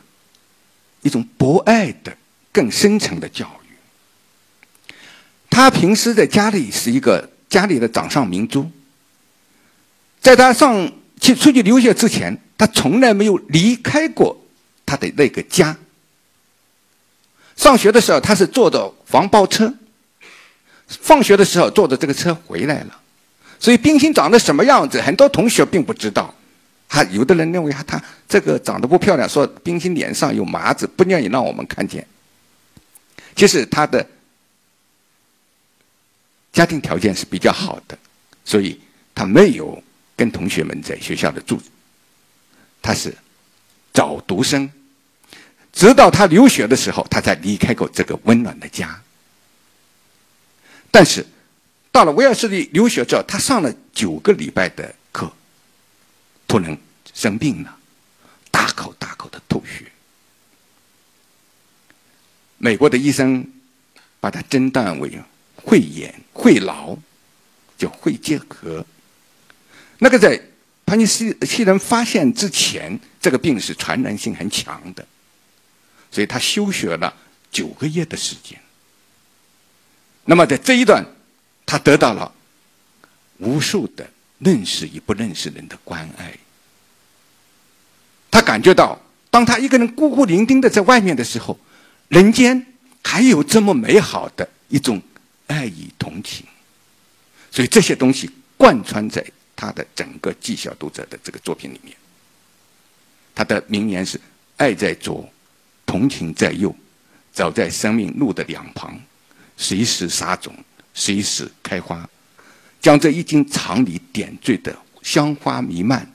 [1.03, 2.16] 一种博爱的、
[2.51, 5.03] 更深层的教育。
[5.49, 8.68] 他平时在家里是一个家里的掌上明珠。
[10.20, 14.37] 在他上去出去留学之前，他从来没有离开过
[14.85, 15.77] 他的那个家。
[17.55, 19.68] 上学的时候，他是坐着黄包车；
[20.88, 22.96] 放学的时候，坐着这个车回来了。
[23.61, 26.35] 所以，冰心长得什么样子，很多同学并不知道。
[26.88, 32.05] 他有的人认为他这个长得不漂亮，说冰心脸上有麻子，不愿意让我们看见。
[33.37, 34.05] 其实他的
[36.53, 37.96] 家庭条件是比较好的，
[38.44, 38.81] 所以
[39.14, 39.81] 他没有。
[40.16, 41.59] 跟同学们在学校的住，
[42.83, 43.16] 他是
[43.90, 44.70] 早读生，
[45.73, 49.01] 直到他留学的时候，他才离开过这个温暖的家。
[50.90, 51.25] 但是
[51.92, 55.33] 到了威尔士利留学之后，他上了九个礼拜的课，
[56.46, 56.76] 突然
[57.12, 57.76] 生病了，
[58.50, 59.90] 大口大口的吐血。
[62.59, 63.44] 美国的医生
[64.20, 65.18] 把他诊断为
[65.66, 66.96] 肺炎、肺痨，
[67.76, 68.85] 叫肺结核。
[69.98, 70.40] 那个在
[70.87, 75.07] 帕尼西西人发现之前，这个病是传染性很强的，
[76.11, 77.14] 所以他休学了
[77.50, 78.61] 九个月的时间。
[80.24, 81.05] 那么在这一段，
[81.70, 82.33] 他得到了
[83.38, 84.04] 无数的
[84.40, 86.37] 认识与不认识人的关爱。
[88.28, 88.98] 他感觉到，
[89.30, 91.56] 当他一个人孤孤零零的在外面的时候，
[92.09, 92.66] 人间
[93.04, 95.00] 还有这么美好的一种
[95.46, 96.44] 爱与同情。
[97.52, 99.24] 所以这些东西贯穿在。
[99.54, 101.94] 他的整个《记小读者》的这个作品里面。
[103.35, 104.18] 他的名言是
[104.56, 105.30] ：“爱在左，
[105.85, 106.74] 同情在右，
[107.30, 108.98] 走在生命路的两旁，
[109.59, 110.54] 随时撒种，
[111.01, 112.07] 随时开花，
[112.79, 116.13] 将这一经常理点缀的香花弥漫，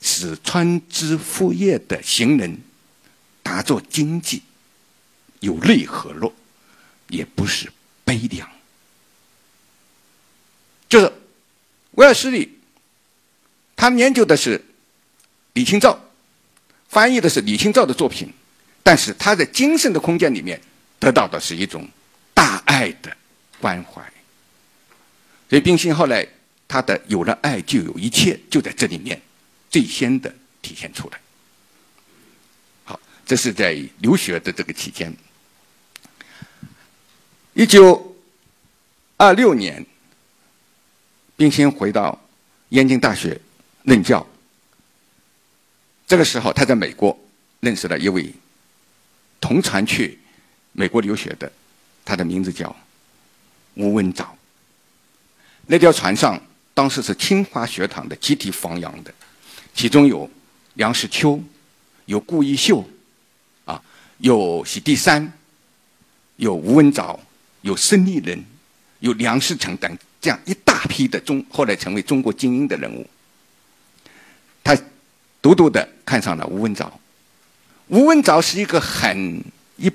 [0.00, 2.58] 使穿枝覆叶的行人
[3.42, 4.42] 达作经济，
[5.40, 6.32] 有泪何落，
[7.08, 7.70] 也不是
[8.06, 8.48] 悲凉。”
[10.88, 11.12] 就是
[11.90, 12.58] 威尔斯利，
[13.76, 14.64] 他研究的是
[15.52, 16.02] 李清照。
[16.88, 18.32] 翻译的是李清照的作品，
[18.82, 20.60] 但是他在精神的空间里面
[20.98, 21.86] 得到的是一种
[22.34, 23.14] 大爱的
[23.58, 24.11] 关怀。
[25.52, 26.26] 所以冰心后来
[26.66, 29.20] 他的有了爱就有一切，就在这里面
[29.68, 31.20] 最先的体现出来。
[32.84, 35.14] 好，这是在留学的这个期间。
[37.52, 38.16] 一九
[39.18, 39.84] 二六年，
[41.36, 42.18] 冰心回到
[42.70, 43.38] 燕京大学
[43.82, 44.26] 任教。
[46.06, 47.14] 这个时候，他在美国
[47.60, 48.32] 认识了一位
[49.38, 50.18] 同船去
[50.72, 51.52] 美国留学的，
[52.06, 52.74] 他的名字叫
[53.74, 54.34] 吴文藻。
[55.66, 56.40] 那条船上
[56.74, 59.12] 当时是清华学堂的集体放羊的，
[59.74, 60.28] 其中有
[60.74, 61.40] 梁实秋，
[62.06, 62.84] 有顾一秀，
[63.64, 63.82] 啊，
[64.18, 65.32] 有许地山，
[66.36, 67.18] 有吴文藻，
[67.62, 68.44] 有孙立人，
[69.00, 73.06] 有梁思成等这样一大批的中后来成为中国精英的人物。
[74.62, 74.76] 他。
[75.42, 77.00] 独独的看上了吴文藻。
[77.88, 79.42] 吴文藻是一个很
[79.76, 79.90] 一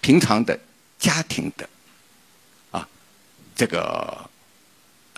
[0.00, 0.58] 平常的
[0.98, 1.68] 家庭的
[2.72, 2.88] 啊，
[3.54, 4.28] 这个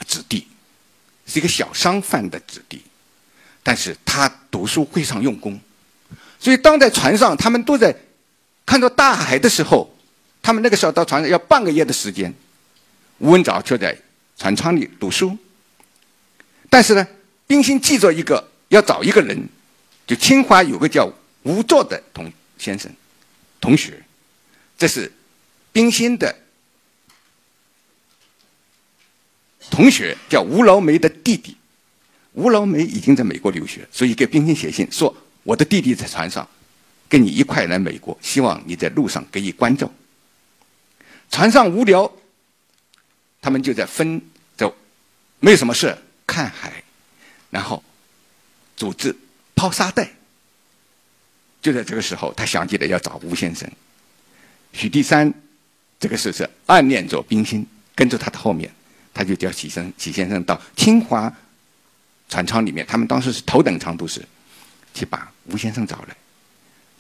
[0.07, 0.47] 子弟，
[1.27, 2.83] 是一个小商贩的子弟，
[3.63, 5.61] 但是他读书非常用功，
[6.39, 7.95] 所以当在船上，他们都在
[8.67, 9.95] 看到大海的时候，
[10.43, 12.33] 他们那个时候到船上要半个月的时间，
[13.19, 13.97] 吴文藻却在
[14.37, 15.37] 船舱里读书。
[16.69, 17.07] 但是呢，
[17.47, 18.51] 冰心记着一个。
[18.69, 19.49] 要找一个人，
[20.05, 21.09] 就清华有个叫
[21.43, 22.91] 吴作的同先生
[23.61, 24.03] 同学，
[24.77, 25.13] 这是
[25.71, 26.35] 冰心的
[29.71, 31.57] 同学，叫吴老梅的弟弟。
[32.33, 36.49] 吴老梅已经在美国留学，所以给冰心写信说：“我的弟弟在船上，
[37.09, 39.91] 跟你一块来美国，希望你在路上给予关照。”
[41.31, 42.11] 船上无聊，
[43.41, 44.21] 他们就在分
[44.57, 44.77] 走，
[45.41, 45.97] 没什么事，
[46.27, 46.83] 看海，
[47.51, 47.83] 然后。
[48.77, 49.17] 组织
[49.55, 50.11] 抛沙袋，
[51.63, 53.71] 就在这个时候，他想起了要找吴先生。
[54.73, 55.33] 许地山，
[56.01, 58.69] 这个时候是暗恋着冰心，跟着他的后面，
[59.15, 61.33] 他就叫许生许先生到清华
[62.29, 64.21] 船舱里面，他们当时是头等舱都是，
[64.93, 66.17] 去把吴先生找来。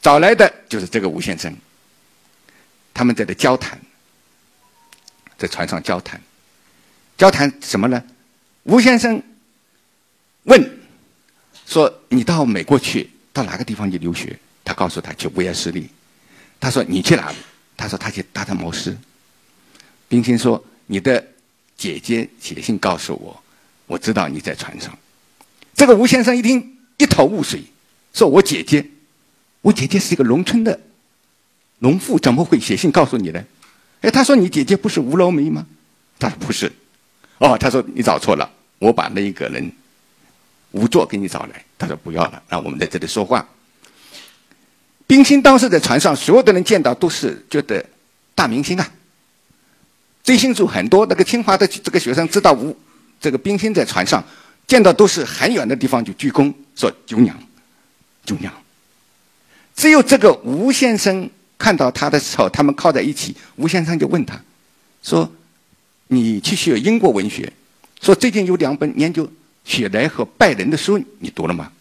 [0.00, 1.54] 找来的就是这个吴先生，
[2.94, 3.78] 他们在这交谈，
[5.36, 6.20] 在船上交谈，
[7.18, 8.02] 交谈什么呢？
[8.62, 9.20] 吴先生
[10.44, 10.78] 问。
[11.66, 14.38] 说你到美国去，到哪个地方去留学？
[14.62, 15.88] 他告诉他去威尔斯利。
[16.60, 17.36] 他说你去哪里？
[17.74, 18.94] 他说他去达特茅斯。
[20.06, 21.26] 冰心说你的
[21.76, 23.42] 姐姐写信告诉我，
[23.86, 24.96] 我知道你在船上。
[25.74, 27.62] 这个吴先生一听一头雾水，
[28.12, 28.84] 说我姐姐，
[29.60, 30.80] 我姐姐是一个农村的
[31.78, 33.44] 农妇，怎么会写信告诉你呢？
[34.00, 35.66] 哎，他说你姐姐不是吴老梅吗？
[36.18, 36.72] 他说不是。
[37.38, 39.72] 哦，他说你找错了，我把那个人。
[40.72, 43.48] 吴作给你找来，他说不要了，让我们在这里说话。
[45.06, 47.84] 冰心当时在船上，所有的人见到都是觉得
[48.34, 48.92] 大明星啊，
[50.24, 51.06] 追星族很多。
[51.06, 52.76] 那个清华的这个学生知道吴
[53.20, 54.24] 这个冰心在船上，
[54.66, 57.38] 见到都是很远的地方就鞠躬说九娘，
[58.24, 58.52] 九娘。
[59.76, 64.40] 只有这个吴先生看到他的时候，他们靠在一起，吴先生就问他，
[65.02, 65.30] 说
[66.08, 67.52] ：“你去学英国文学，
[68.00, 69.30] 说最近有两本研究。”
[69.64, 71.72] 雪莱和拜仁的书你读了吗？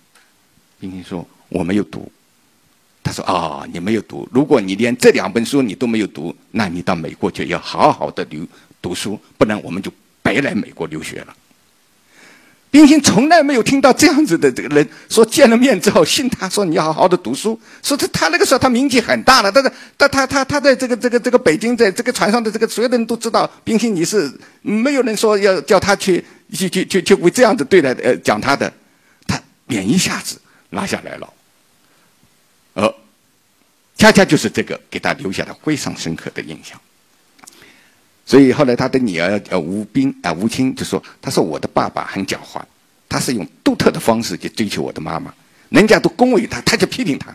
[0.79, 2.10] 冰心说我没有读。
[3.13, 4.28] 说啊，你没有读。
[4.32, 8.45] 如果你连这两本书你都没有读，那你到美国去要好好的留
[8.82, 11.36] 读书，不然我们就白来美国留学了。
[12.71, 17.60] 冰心从来没有听到这样子的这个人说见了面之后信他说你要好好的读书。
[17.84, 26.23] 说他他那个时候他名气很大了，但是但他他他在这个这个这个北京在这个船上的这个所有的人都知道冰心你是没有人说要叫他去。
[26.54, 28.71] 去去去去会这样子对待呃讲他的，
[29.26, 31.34] 他脸一下子拉下来了，
[32.76, 32.95] 呃
[34.03, 36.77] 恰恰就是这个给他留下了非常深刻的印象。
[38.25, 42.61] 所以后来他的女儿呃吴斌啊吴清就说：“他说我的爸爸很狡猾，
[43.07, 45.33] 他是用独特的方式去追求我的妈妈，
[45.69, 47.33] 人家都恭维他，他就批评他，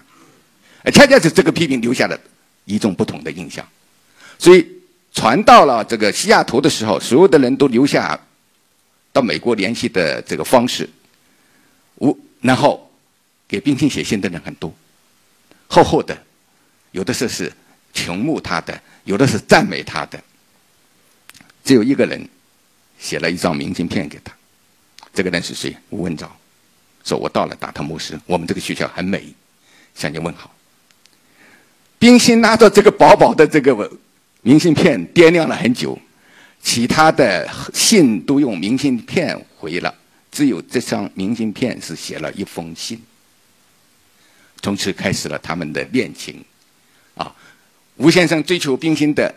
[0.90, 2.20] 恰恰是这个批评留下了
[2.66, 3.66] 一种不同的印象。
[4.38, 4.66] 所以
[5.14, 8.20] 传到了这个西雅图的时候，所有的人都留下。”
[9.10, 10.86] 到美国联系的这个方式，
[11.96, 12.92] 吴然后
[13.48, 14.70] 给冰心写信的人很多，
[15.66, 16.16] 厚厚的，
[16.92, 17.52] 有的是是
[17.92, 20.22] 穷慕他的，有的是赞美他的，
[21.64, 22.28] 只有一个人
[22.98, 24.32] 写了一张明信片给他，
[25.12, 25.76] 这个人是谁？
[25.90, 26.34] 吴文藻，
[27.04, 29.32] 说我到了达特茅斯，我们这个学校很美，
[29.94, 30.54] 向你问好。
[31.98, 33.90] 冰心拿着这个薄薄的这个
[34.42, 35.98] 明信片掂量了很久，
[36.62, 39.94] 其他的信都用明信片回了，
[40.30, 43.02] 只有这张明信片是写了一封信。
[44.62, 46.44] 从此开始了他们的恋情。
[47.98, 49.32] 吴先生追求冰心的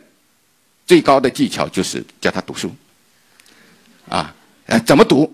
[0.87, 2.73] 最高的技巧就是教他读书。
[4.07, 4.33] 啊，
[4.65, 5.31] 呃，怎么读？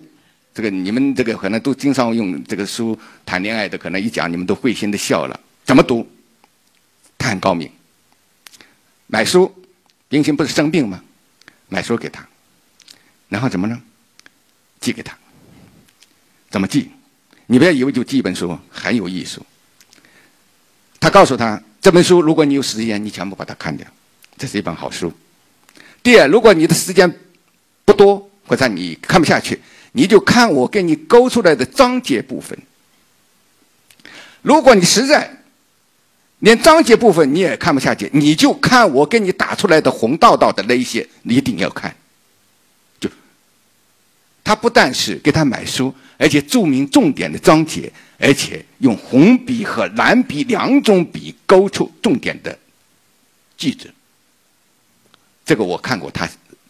[0.54, 5.38] 这个你们这个可能都经常用这个书谈恋爱的，可能一讲你们都会心的笑了。
[5.64, 6.06] 怎么读？
[7.16, 7.70] 他很高明。
[9.06, 9.54] 买书，
[10.08, 11.02] 冰心不是生病吗？
[11.68, 12.26] 买书给他，
[13.28, 13.80] 然后怎么呢？
[14.80, 15.16] 寄给他。
[16.50, 16.90] 怎么寄？
[17.46, 19.44] 你不要以为就寄一本书，很有艺术。
[20.98, 23.86] 他告诉他，这本书如果你有时间，你全部把它看掉，
[24.36, 25.10] 这是一本好书。
[26.02, 27.10] 第二，如果你的时间
[27.86, 29.58] 不多，或者你看不下去，
[29.92, 32.58] 你就看我给你勾出来的章节部分。
[34.42, 35.34] 如果你实在
[36.40, 41.96] 连章节部分你也看不下去，你就看我给你打出来的红道道的那一些，你一定要看。
[43.00, 43.08] 就
[44.44, 52.58] 他不但是给他买书，而且注明重点的章节，而且用红笔和蓝笔两种笔勾出重点的
[53.56, 53.92] 句子。
[55.44, 56.28] 这个我看过他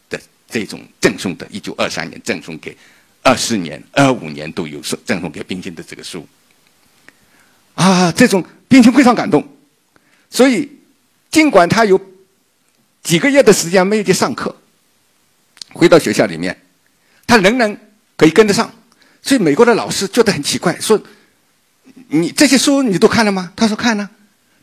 [0.08, 2.76] 的这种赠送的，一九二三年赠送给
[3.22, 6.26] 二四年、二五年都有送赠送给冰心的这个书。
[7.74, 9.46] 啊，这种冰心非常感动。
[10.30, 10.68] 所以，
[11.30, 12.00] 尽管他有
[13.02, 14.54] 几个月的时间没有去上课，
[15.72, 16.60] 回到学校里面，
[17.26, 17.74] 他仍然
[18.16, 18.70] 可以跟得上。
[19.22, 21.00] 所以美国的老师觉得很奇怪，说
[22.08, 24.10] ：“你这些书你都看了吗？”他说：“看了。”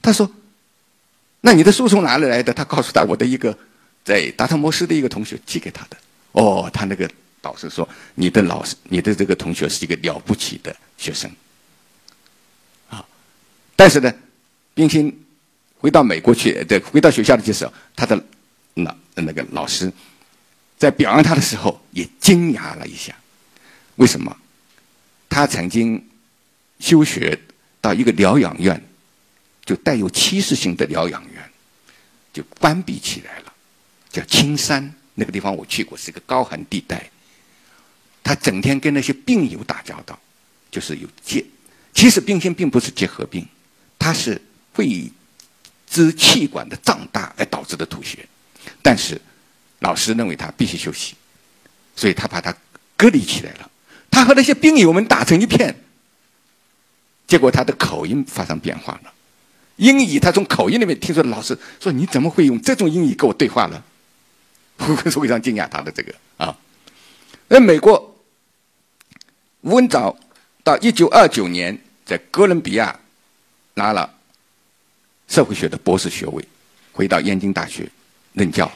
[0.02, 0.30] 他说
[1.42, 3.58] ：“那你的书从哪里来的？”他告诉他：“我的一个
[4.04, 5.98] 在达特摩斯的一个同学寄给他的。”
[6.34, 7.10] 哦，他那个
[7.42, 11.32] 导师说：“你的老师，你的这个同学是一个了不起的学生。”
[12.90, 13.06] 啊，
[13.76, 14.14] 但是呢，
[14.74, 15.22] 冰心。
[15.78, 18.20] 回到美国去，对，回到学校的时候，他的
[18.74, 19.92] 那那个老师
[20.80, 23.16] 在表扬他的时候也惊讶了一下。
[23.98, 24.36] 为什么？
[25.30, 26.04] 他曾经
[26.86, 27.38] 休学
[27.82, 28.80] 到一个疗养院，
[29.66, 31.52] 就带有歧视性的疗养院，
[32.32, 33.54] 就关闭起来了，
[34.12, 37.10] 叫青山那个地方我去过，是一个高寒地带。
[38.24, 40.20] 他整天跟那些病友打交道，
[40.70, 41.44] 就是有结，
[41.94, 43.48] 其实病性并不是结核病，
[43.98, 44.40] 他是
[44.76, 45.12] 胃。
[45.88, 48.28] 支气管的胀大而导致的吐血，
[48.82, 49.22] 但是
[49.80, 51.14] 老师认为他必须休息，
[51.96, 52.54] 所以他把他
[52.98, 53.72] 隔离起来了。
[54.10, 55.74] 他和那些病友们打成一片，
[57.28, 59.14] 结果他的口音发生变化了。
[59.78, 63.84] 英语他从口音里面听说，老师说：“你怎么会用这种英语跟我对话呢？”
[64.78, 66.58] 我是非常惊讶他的这个啊。
[67.50, 68.16] 在美国，
[69.62, 70.16] 吴文藻
[70.64, 73.00] 到一九二九年在哥伦比亚
[73.74, 74.12] 拿了。
[75.28, 76.48] 社会学的博士学位，
[76.92, 77.90] 回到燕京大学
[78.34, 78.72] 任教。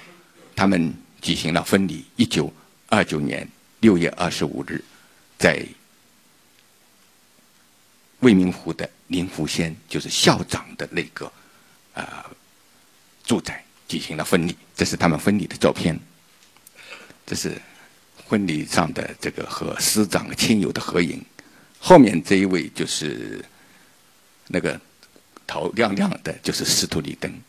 [0.56, 2.04] 他们举行了婚礼。
[2.16, 2.52] 一九
[2.88, 3.48] 二九年
[3.82, 4.84] 六月二十五日，
[5.38, 5.64] 在
[8.20, 11.32] 未名湖的林湖仙，就是校长的那个
[11.94, 12.26] 啊
[13.24, 14.58] 住宅举行了婚礼。
[14.76, 16.00] 这是他们婚礼的照片。
[17.26, 17.62] 这是
[18.26, 21.24] 婚礼上的这个和师长亲友的合影。
[21.80, 23.44] 后面这一位就是
[24.48, 24.80] 那个。
[25.52, 27.42] 头亮亮的，就是司徒李登。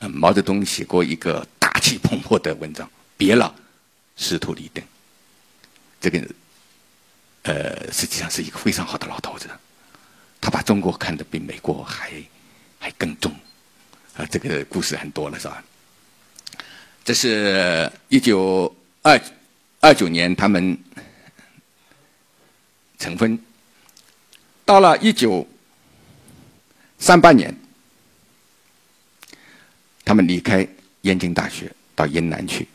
[0.00, 3.54] 嗯毛泽东写过一个大气磅礴的文章，别了
[4.16, 4.84] 司徒李登。
[6.00, 6.28] 这个，
[7.44, 9.48] 呃，实际上是一个非常好的老头子，
[10.44, 12.12] 他把中国看得比美国还
[12.78, 13.32] 还更重。
[14.14, 15.64] 啊，这个故事很多了，是吧？
[17.02, 18.70] 这是一九
[19.00, 19.18] 二
[19.80, 20.78] 二九年他们
[22.98, 23.38] 成婚，
[24.66, 25.48] 到了一九。
[26.96, 27.54] 三八年，
[30.06, 30.66] 他们离开
[31.02, 32.66] 燕京大学到云南去。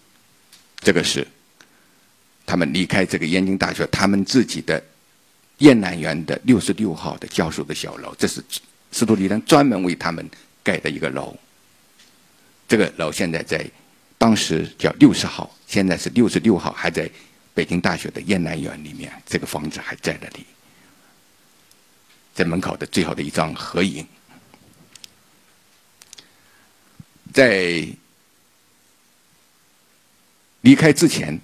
[0.81, 1.25] 这个是
[2.45, 4.83] 他们离开这个燕京大学，他们自己的
[5.59, 8.43] 燕南园的六十六号的教授的小楼，这是
[8.91, 10.29] 司徒立登专门为他们
[10.63, 11.37] 盖的一个楼。
[12.67, 13.65] 这个楼现在在
[14.17, 17.09] 当时叫六十号，现在是六十六号，还在
[17.53, 20.45] 北京大学的燕南园里面，这个房子还在那里。
[22.33, 24.05] 在门口的最好的一张合影。
[27.33, 27.85] 在
[30.61, 31.39] 离开之前，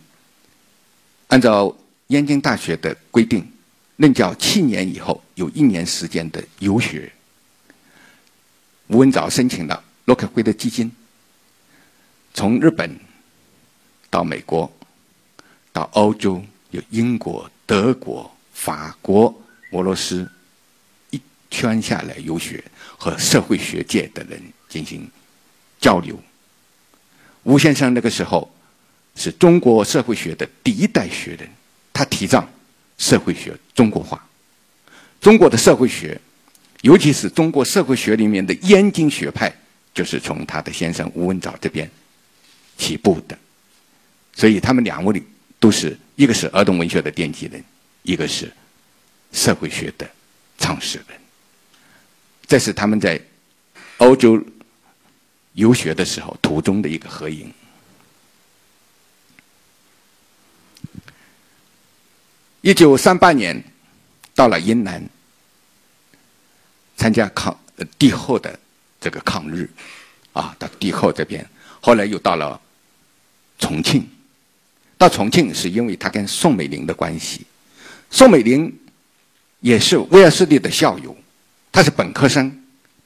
[1.28, 1.76] 按照
[2.08, 3.46] 燕京大学的规定，
[3.98, 7.12] 任教七年以后有一年时间的游学。
[8.88, 10.92] 吴文藻申请了洛克菲勒基金，
[12.34, 13.00] 从日本
[14.10, 14.72] 到美国，
[15.72, 19.34] 到欧洲，有英国、德国、法国、
[19.72, 20.30] 俄罗斯
[21.10, 21.20] 一
[21.50, 22.64] 圈下来游学，
[22.98, 24.40] 和社会学界的人
[24.70, 25.10] 进行
[25.80, 26.22] 交流。
[27.44, 28.54] 吴先生那个时候
[29.16, 31.50] 是中国社会学的第一代学人，
[31.92, 32.48] 他提倡
[32.98, 34.26] 社会学中国化，
[35.20, 36.20] 中国的社会学。
[36.82, 39.52] 尤其是中国社会学里面的燕京学派，
[39.92, 41.90] 就是从他的先生吴文藻这边
[42.78, 43.36] 起步的，
[44.36, 45.24] 所以他们两位
[45.60, 47.64] 都是一个是儿童文学的奠基人，
[48.04, 48.52] 一个是
[49.32, 50.08] 社会学的
[50.60, 51.18] 创始人。
[52.46, 53.20] 这是他们在
[53.98, 54.40] 欧洲
[55.54, 57.52] 游学的时候途中的一个合影。
[62.66, 63.64] 一九三八年
[64.34, 65.00] 到了云南。
[66.98, 67.56] 参加抗
[68.00, 68.58] 帝后的
[69.00, 69.70] 这个抗日，
[70.34, 71.46] 啊，到帝后这边，
[71.80, 72.60] 后来又到了
[73.60, 74.10] 重庆。
[74.98, 77.46] 到重庆是因为他跟宋美龄的关系。
[78.10, 78.74] 宋美龄
[79.60, 81.16] 也是威尔士利的校友，
[81.72, 82.64] 他是本科生，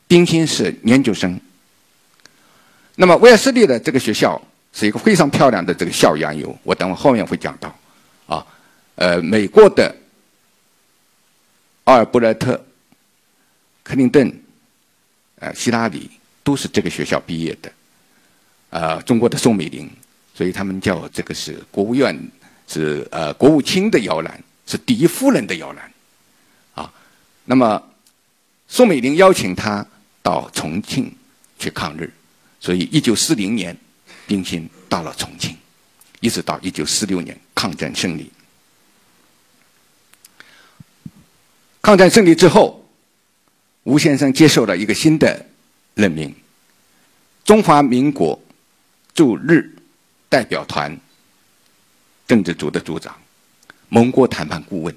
[0.08, 1.38] 冰心是研究生。
[2.96, 4.42] 那么威尔士利的这个学校
[4.72, 7.76] 是一个非常漂亮的这个校园游，我等会后面会讲到。
[9.00, 9.96] 呃，美国的
[11.86, 12.62] 奥尔布莱特。
[13.82, 14.32] 克林顿、
[15.40, 16.12] 呃，希拉里
[16.44, 17.72] 都是这个学校毕业的，
[18.70, 19.90] 呃，中国的宋美龄，
[20.36, 22.16] 所以他们叫这个是国务院
[22.68, 25.92] 是呃国务卿的摇篮，是第一夫人的摇篮，
[26.76, 26.94] 啊，
[27.46, 27.82] 那么
[28.68, 29.84] 宋美龄邀请他
[30.22, 31.12] 到重庆
[31.58, 32.14] 去抗日，
[32.60, 33.76] 所以一九四零年，
[34.28, 35.58] 冰心到了重庆，
[36.20, 38.32] 一直到一九四六年抗战胜利，
[41.90, 42.86] 抗战胜利之后。
[43.82, 45.44] 吴先生接受了一个新的
[45.96, 46.32] 任命，
[47.44, 48.40] 中华民国
[49.16, 49.68] 驻日
[50.28, 50.96] 代表团
[52.28, 53.20] 政治组的组长，
[53.88, 54.96] 盟国谈判顾问，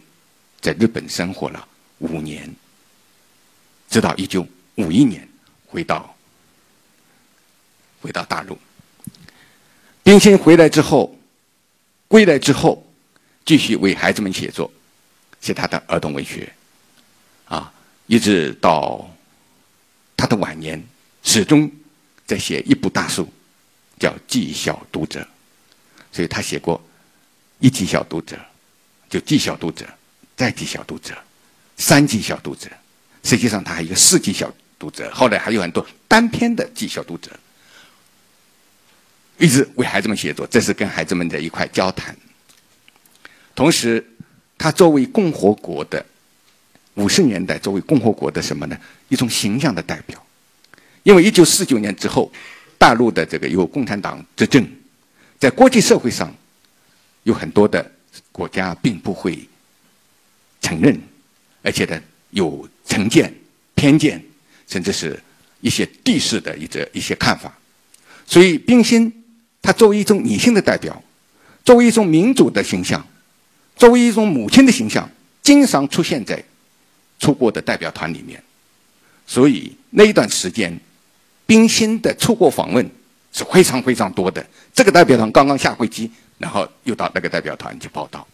[0.60, 1.66] 在日本生活了
[2.00, 2.54] 五年，
[3.88, 5.26] 直到一九五一年
[5.64, 6.14] 回到
[8.02, 8.58] 回到大陆。
[10.02, 11.16] 冰心回来之后，
[12.08, 12.84] 归来之后，
[13.46, 14.70] 继续为孩子们写作，
[15.40, 16.52] 写他的儿童文学，
[17.56, 17.72] 啊。
[18.08, 19.08] 一直到
[20.16, 20.82] 他的晚年，
[21.22, 21.70] 始终
[22.26, 23.26] 在写一部大书，
[23.98, 25.20] 叫《记小读者》。
[26.10, 26.78] 所以他写过
[27.58, 28.36] 《一级小读者》，
[29.08, 29.86] 就《记小读者》，
[30.36, 31.14] 再《记小读者》，
[31.78, 32.68] 三《级小读者》。
[33.22, 37.30] 实际上他还有四《级小读者》，后来还有很多单篇的《记小读者》，
[39.38, 40.46] 一直为孩子们写作。
[40.48, 42.14] 这是跟孩子们在一块交谈。
[43.54, 44.04] 同时，
[44.58, 46.04] 他作为共和国的。
[46.94, 48.78] 五十年代作为共和国的什么呢？
[49.08, 50.22] 一种形象的代表，
[51.02, 52.30] 因为一九四九年之后，
[52.78, 54.66] 大陆的这个由共产党执政，
[55.38, 56.34] 在国际社会上，
[57.22, 57.90] 有很多的
[58.30, 59.38] 国家并不会
[60.60, 61.00] 承认，
[61.62, 61.98] 而且呢
[62.30, 63.32] 有成见、
[63.74, 64.22] 偏见，
[64.68, 65.18] 甚至是
[65.62, 67.56] 一些地势的一些一些看法。
[68.26, 69.24] 所以，冰心
[69.62, 71.02] 她作为一种女性的代表，
[71.64, 73.06] 作为一种民主的形象，
[73.76, 75.10] 作为一种母亲的形象，
[75.42, 76.44] 经常出现在。
[77.22, 78.42] 出国的代表团里面，
[79.28, 80.76] 所以那一段时间，
[81.46, 82.84] 冰心的出国访问
[83.32, 84.44] 是非常非常多的。
[84.74, 88.26] 这个代表团刚刚下飞机，然后又到那个代表团去报道。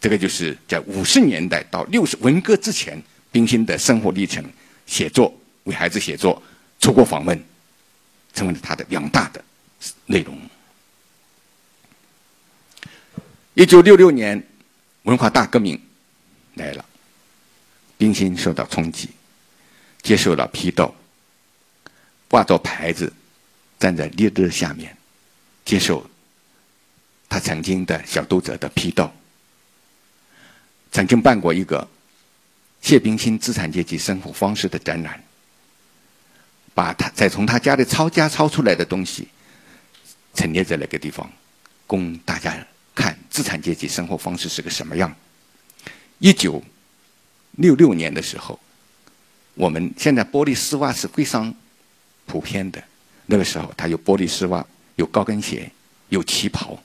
[0.00, 3.00] 这个就是在五十年代到六十文革之前，
[3.30, 4.44] 冰心的生活历程、
[4.84, 5.32] 写作、
[5.62, 6.42] 为孩子写作、
[6.80, 7.40] 出国访问，
[8.34, 9.40] 成为了他的两大的
[10.06, 10.36] 内容。
[13.54, 14.44] 一九六六年，
[15.04, 15.80] 文化大革命
[16.54, 16.84] 来了。
[18.02, 19.08] 冰心受到冲击，
[20.02, 20.92] 接受了批斗，
[22.26, 23.12] 挂着牌子，
[23.78, 24.96] 站在烈日下面，
[25.64, 26.04] 接受
[27.28, 29.08] 他曾经的小读者的批斗。
[30.90, 31.88] 曾经办过一个
[32.80, 35.22] 谢冰心资产阶级生活方式的展览，
[36.74, 39.28] 把他再从他家里抄家抄出来的东西
[40.34, 41.30] 陈列在那个地方，
[41.86, 45.14] 供大家看资产阶级生活方式是个什么样。
[46.18, 46.60] 一九。
[47.52, 48.58] 六六年的时候，
[49.54, 51.54] 我们现在玻璃丝袜是非常
[52.26, 52.82] 普遍的。
[53.26, 55.70] 那个时候，他有玻璃丝袜，有高跟鞋，
[56.08, 56.82] 有旗袍。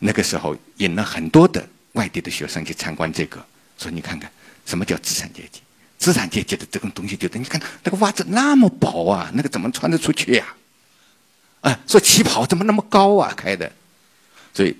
[0.00, 3.44] 那个时候，引了很多的外地的学生去参观这个，
[3.78, 4.30] 说：“你看看，
[4.64, 5.60] 什么叫资产阶级？
[5.98, 10.54] 资产阶级的这种东西，就是你看那个袜子那么薄啊，那个怎么穿得出去呀？
[11.60, 13.34] 啊，说旗袍怎么那么高啊？
[13.36, 13.70] 开的，
[14.54, 14.76] 所以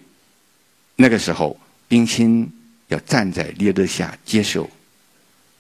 [0.95, 1.59] 那个时候，
[1.89, 2.49] 冰心
[2.87, 4.71] 要站在烈日下接受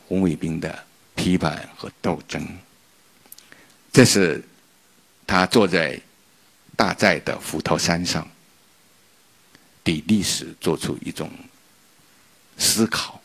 [0.08, 0.84] 红卫兵的
[1.14, 2.44] 批判和斗争。
[3.92, 4.42] 这是
[5.26, 6.00] 他坐在
[6.74, 8.26] 大寨的斧头山上，
[9.84, 11.30] 对历史做出一种
[12.56, 13.20] 思考。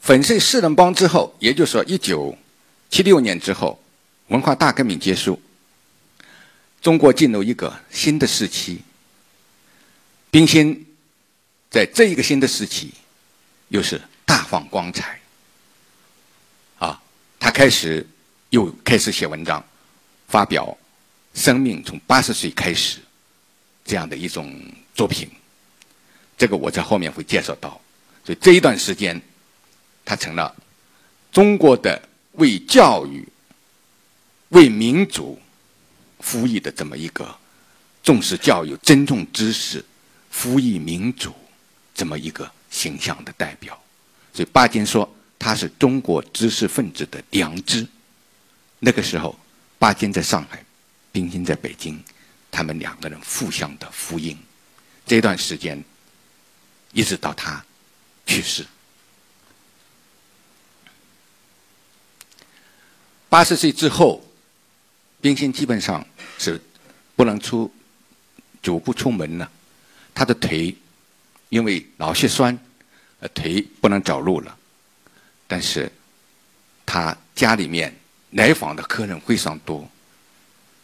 [0.00, 2.36] 粉碎四人帮之后，也就是说，一九
[2.90, 3.82] 七六年之后，
[4.28, 5.40] 文化大革命结束，
[6.80, 8.82] 中国进入一个新的时期。
[10.30, 10.86] 冰心
[11.70, 12.92] 在这一个新的时期，
[13.74, 15.20] 又是大放光彩。
[16.78, 17.02] 啊，
[17.40, 18.06] 他开始
[18.50, 19.62] 又开始写文章，
[20.28, 20.64] 发表
[21.40, 22.98] 《生命从八十岁开始》
[23.84, 24.54] 这样的一种
[24.94, 25.28] 作品。
[26.38, 27.80] 这个我在后面会介绍到。
[28.24, 29.20] 所以这一段时间。
[30.06, 30.54] 他成了
[31.32, 31.98] 中国的
[32.32, 33.26] 为教育、
[34.50, 35.40] 为民族
[36.20, 37.34] 服役的这么一个
[38.02, 39.82] 重视教育、尊重知识、
[40.30, 41.34] 服役民主
[41.94, 43.80] 这么一个形象的代表。
[44.32, 45.08] 所以巴金说
[45.38, 47.86] 他是中国知识分子的良知。
[48.80, 49.38] 那个时候，
[49.78, 50.62] 巴金在上海，
[51.12, 52.02] 冰心在北京，
[52.50, 54.36] 他们两个人互相的呼应。
[55.06, 55.82] 这段时间，
[56.92, 57.64] 一直到他
[58.26, 58.66] 去世。
[63.28, 64.22] 八十岁之后，
[65.20, 66.04] 冰心基本上
[66.38, 66.60] 是
[67.16, 67.72] 不能出，
[68.62, 69.50] 足不出门了。
[70.14, 70.76] 他的腿
[71.48, 72.58] 因为脑血栓，
[73.20, 74.56] 呃，腿不能走路了。
[75.46, 75.90] 但是
[76.84, 77.94] 他家里面
[78.30, 79.88] 来访的客人非常多，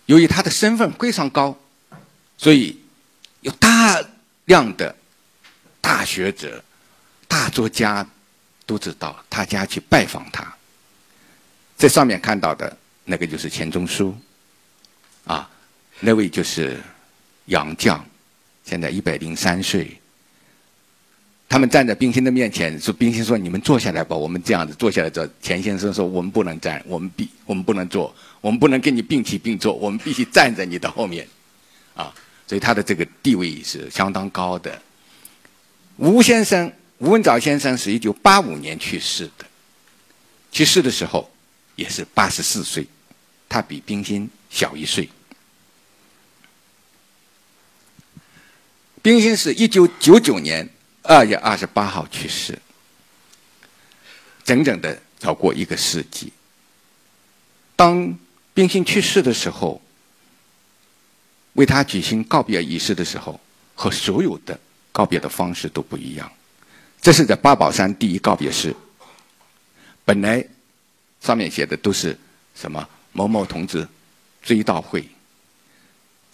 [0.06, 1.58] 由于他的身份非常高，
[2.38, 2.78] 所以
[3.40, 4.02] 有大
[4.44, 4.94] 量的
[5.80, 6.62] 大学者、
[7.26, 8.06] 大作家
[8.66, 10.54] 都知道他家去拜访他。
[11.76, 14.16] 在上面看到的那个就是钱钟书，
[15.24, 15.50] 啊，
[16.00, 16.80] 那位就是
[17.46, 18.00] 杨绛，
[18.64, 19.99] 现在一百零三岁。
[21.50, 31.26] 他们站在冰心的面前，说：“冰心说，你们坐下来吧，我们这样子坐下来。”这钱先生说：“我们不能站，我们必我们不能坐，我们不能跟你并起并坐，我们必须站在你的后面。”
[31.94, 32.14] 啊，
[32.46, 34.80] 所以他的这个地位是相当高的。
[35.96, 39.44] 吴先生，吴文藻先生是一九八五年去世的，
[40.52, 41.28] 去世的时候。
[41.76, 42.86] 也是八十四岁，
[43.48, 45.08] 他比冰心小一岁。
[49.00, 50.68] 冰心是一九九九年
[51.02, 52.58] 二月二十八号去世，
[54.44, 56.32] 整整的早过一个世纪。
[57.76, 58.16] 当
[58.52, 59.80] 冰心去世的时候，
[61.54, 63.40] 为他举行告别仪式的时候，
[63.74, 64.58] 和所有的
[64.92, 66.30] 告别的方式都不一样。
[67.00, 68.74] 这是在八宝山第一告别式，
[70.04, 70.46] 本来。
[71.22, 72.18] 上面写的都是
[72.54, 73.86] 什么某某同志
[74.40, 75.06] 追悼会。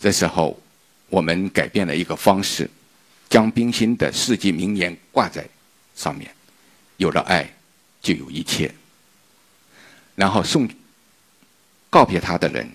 [0.01, 0.57] 这时候，
[1.09, 2.71] 我们改变了一个方式，
[3.29, 5.47] 将冰心的世纪名言挂在
[5.95, 6.31] 上面。
[6.97, 7.49] 有了爱，
[8.01, 8.74] 就有一切。
[10.14, 10.68] 然后送
[11.91, 12.70] 告别他的人。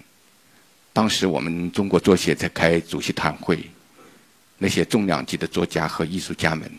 [0.93, 3.69] 当时我们中国作协在开主席团会，
[4.57, 6.71] 那些重量级的作家和艺术家们，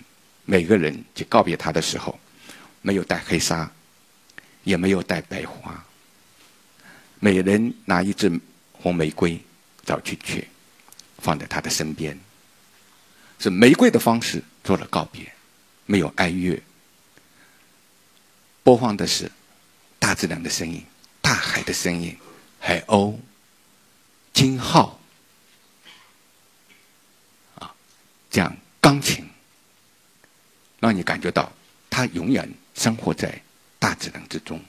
[0.45, 2.18] 每个人去告别他的时候，
[2.81, 3.70] 没有戴黑纱。
[4.64, 5.85] 也没有带白花，
[7.18, 8.31] 每人拿一支
[8.70, 9.37] 红玫瑰
[9.85, 10.47] 找去去，
[11.18, 12.16] 放在他的身边，
[13.43, 15.32] 是玫瑰的方式做了告别，
[15.84, 16.62] 没有哀乐，
[18.62, 19.28] 播放的是
[19.99, 20.84] 大自然的声音，
[21.20, 22.16] 大海的声音，
[22.61, 23.18] 海鸥、
[24.32, 25.01] 金号
[27.57, 27.74] 啊，
[28.30, 29.28] 这样钢琴，
[30.78, 31.53] 让你感觉到
[31.90, 33.43] 他永远生活在。
[33.82, 34.62] 大自然之中，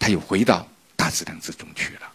[0.00, 2.12] 他又回到大自然之中去了。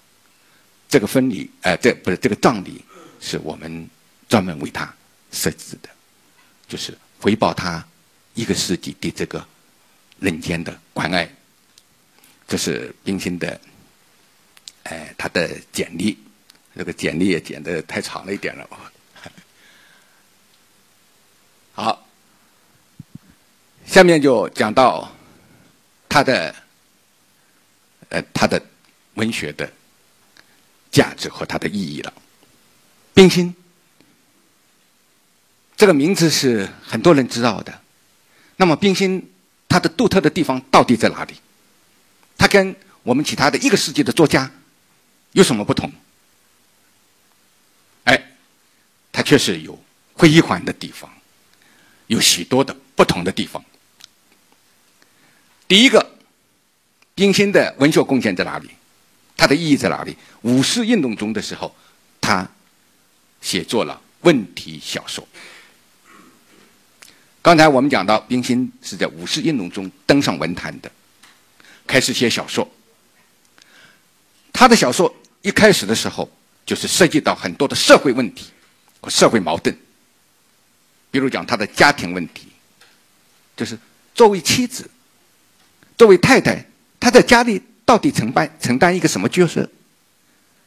[0.90, 2.84] 这个婚礼，呃，这不是这个葬礼，
[3.22, 3.90] 是我们
[4.28, 4.94] 专门为他
[5.32, 5.90] 设置的，
[6.68, 7.86] 就是回报他
[8.34, 9.46] 一个世纪对这个
[10.20, 11.30] 人间的关爱。
[12.48, 13.60] 这是冰心的，
[14.84, 16.18] 哎，他的简历，
[16.76, 18.70] 这个简历也简的太长了一点了。
[21.74, 22.08] 好，
[23.86, 25.12] 下面就讲到。
[26.10, 26.56] 他的，
[28.10, 28.60] 呃，他的
[29.16, 29.72] 文学的
[30.90, 32.12] 价值和它的意义了。
[33.14, 33.54] 冰心
[35.78, 37.82] 这个名字是很多人知道的。
[38.56, 39.32] 那么，冰心
[39.70, 41.36] 它的独特的地方到底在哪里？
[42.36, 44.52] 它跟我们其他的一个世纪的作家
[45.34, 45.92] 有什么不同？
[48.06, 48.32] 哎，
[49.12, 49.80] 它确实有
[50.14, 51.12] 辉煌的地方，
[52.08, 53.64] 有许多的不同的地方。
[55.68, 56.18] 第一个，
[57.14, 58.72] 冰心的文学贡献在哪里？
[59.36, 60.18] 它的意义在哪里？
[60.42, 61.76] 五四运动中的时候，
[62.20, 62.50] 他
[63.42, 65.28] 写作了《问题小说。
[67.48, 70.92] 刚才我们讲到，冰心是在五四运动中登上文坛的，
[71.88, 72.70] 开始写小说。
[74.52, 76.30] 他的小说一开始的时候，
[76.66, 78.48] 就是涉及到很多的社会问题
[79.00, 79.74] 和社会矛盾，
[81.10, 82.50] 比如讲他的家庭问题，
[83.56, 83.80] 就是
[84.14, 84.92] 作为妻子、
[85.98, 86.62] 作为太太，
[87.00, 89.66] 他在家里到底承担承担一个什么角色？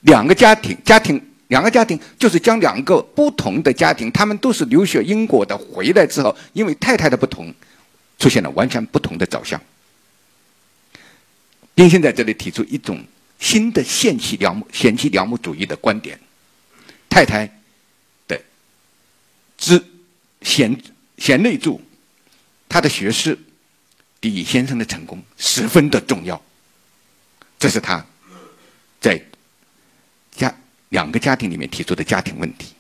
[0.00, 7.52] 两个家庭，家庭两个家庭，就是将两个不同的家庭，他们都是留学英国的，回来之后，因为太太的不同，
[8.20, 9.60] 出现了完全不同的走向。
[11.74, 13.04] 冰心在这里提出一种
[13.40, 16.20] 新的贤妻良母、贤妻良母主义的观点：
[17.08, 17.50] 太太
[18.28, 18.40] 的
[19.58, 19.84] 知
[20.42, 20.80] 贤
[21.18, 21.80] 贤内助，
[22.68, 23.36] 他的学识，
[24.20, 26.40] 李先生的成功十分的重要。
[27.58, 28.06] 这是他
[29.00, 29.20] 在。
[30.90, 32.74] 两个家庭里面提出的家庭问题，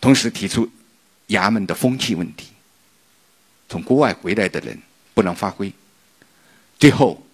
[0.00, 0.70] 同时提出
[1.28, 2.48] 衙门的风气问题。
[3.68, 4.76] 从国外回来的人
[5.14, 5.72] 不能发挥，
[6.78, 7.24] 最后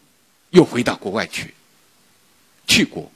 [0.50, 1.54] 又回到国外去，
[2.66, 3.10] 去过，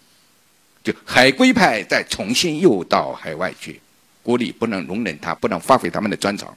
[0.82, 3.80] 就海归派再重新又到海外去，
[4.22, 6.56] 国里不能容忍他，不能发挥他们的专长。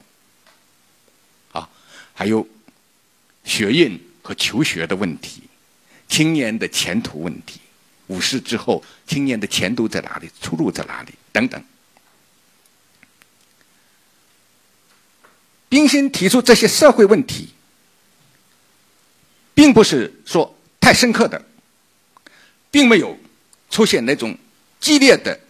[1.52, 1.68] 啊，
[2.14, 2.48] 还有
[3.44, 5.42] 学运和求学的问题，
[6.08, 7.60] 青年的前途问题。
[8.08, 10.30] 五四之后，青年的前途在哪里？
[10.42, 11.12] 出路在哪里？
[11.32, 11.62] 等等。
[15.68, 17.48] 冰心提出这些社会问题，
[19.54, 21.44] 并不是说太深刻的，
[22.70, 23.18] 并没有
[23.70, 24.36] 出现那种
[24.78, 25.40] 激烈的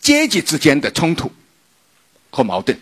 [0.00, 1.32] 阶级之间的冲突
[2.30, 2.78] 和矛盾。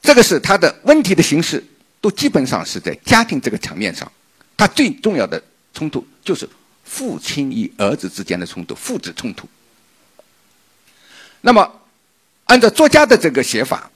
[0.00, 1.62] 这个是他的问题的形式，
[2.00, 4.10] 都基本上是在家庭这个层面上，
[4.56, 5.42] 他最重要的
[5.74, 6.48] 冲突就是。
[6.86, 9.46] 父亲与儿子之间的冲突，父子冲突。
[11.42, 11.80] 那么，
[12.44, 13.90] 按照作家的这个写法，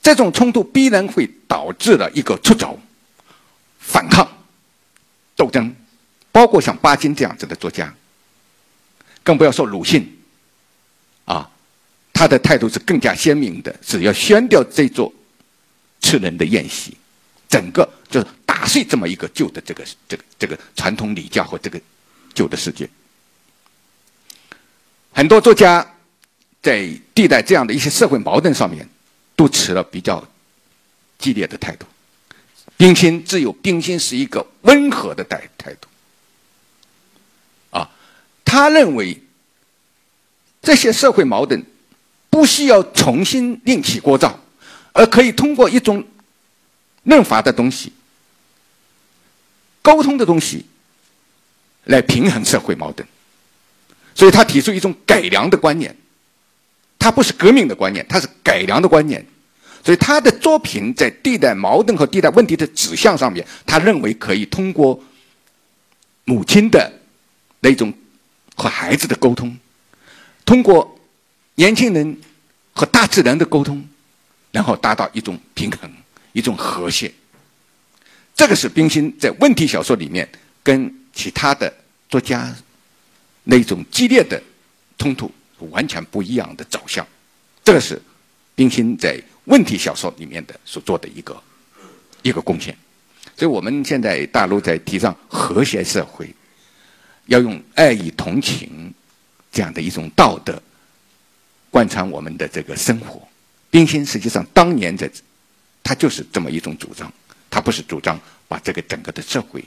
[0.00, 2.80] 这种冲突必然会导致了一个出走、
[3.78, 4.26] 反抗、
[5.36, 5.74] 斗争，
[6.30, 7.92] 包括像巴金这样子的作家，
[9.22, 10.16] 更不要说鲁迅，
[11.26, 11.50] 啊，
[12.12, 15.12] 他的态度是更加鲜明的，是要掀掉这座
[16.00, 16.96] 吃人的宴席，
[17.48, 21.80] 整个就是打碎这么一个旧的这个这个这个传统礼教和这个。
[22.34, 22.88] 旧的世界，
[25.12, 25.94] 很多作家
[26.60, 28.88] 在对待这样的一些社会矛盾上面，
[29.36, 30.26] 都持了比较
[31.18, 31.86] 激烈的态度。
[32.76, 35.86] 冰心只有冰心是一个温和的态态度，
[37.70, 37.88] 啊，
[38.44, 39.22] 他认为
[40.60, 41.64] 这些社会矛盾
[42.30, 44.40] 不需要重新另起锅灶，
[44.92, 46.04] 而可以通过一种
[47.04, 47.92] 润法的东西、
[49.80, 50.66] 沟通的东西。
[51.84, 53.06] 来平衡社会矛盾，
[54.14, 55.94] 所以他提出一种改良的观念，
[56.98, 59.24] 他不是革命的观念，他是改良的观念。
[59.84, 64.98] 所以他的作品在对待矛盾和对待问题的指向上面，他认为可以通过
[66.24, 66.90] 母亲的
[67.60, 67.92] 那种
[68.54, 69.54] 和孩子的沟通，
[70.46, 70.98] 通过
[71.56, 72.18] 年轻人
[72.72, 73.86] 和大自然的沟通，
[74.52, 75.92] 然后达到一种平衡、
[76.32, 77.12] 一种和谐。
[78.34, 80.26] 这个是冰心在问题小说里面
[80.62, 81.03] 跟。
[81.14, 81.72] 其他的
[82.08, 82.54] 作家
[83.44, 84.42] 那种激烈的
[84.98, 85.30] 冲突
[85.70, 87.06] 完全不一样的走向，
[87.62, 88.00] 这个是
[88.54, 91.42] 冰心在问题小说里面的所做的一个
[92.22, 92.76] 一个贡献。
[93.36, 96.32] 所以我们现在大陆在提倡和谐社会，
[97.26, 98.92] 要用爱与同情
[99.50, 100.60] 这样的一种道德
[101.70, 103.26] 贯穿我们的这个生活。
[103.70, 105.10] 冰心实际上当年在
[105.82, 107.12] 他就是这么一种主张，
[107.50, 109.64] 他不是主张把这个整个的社会。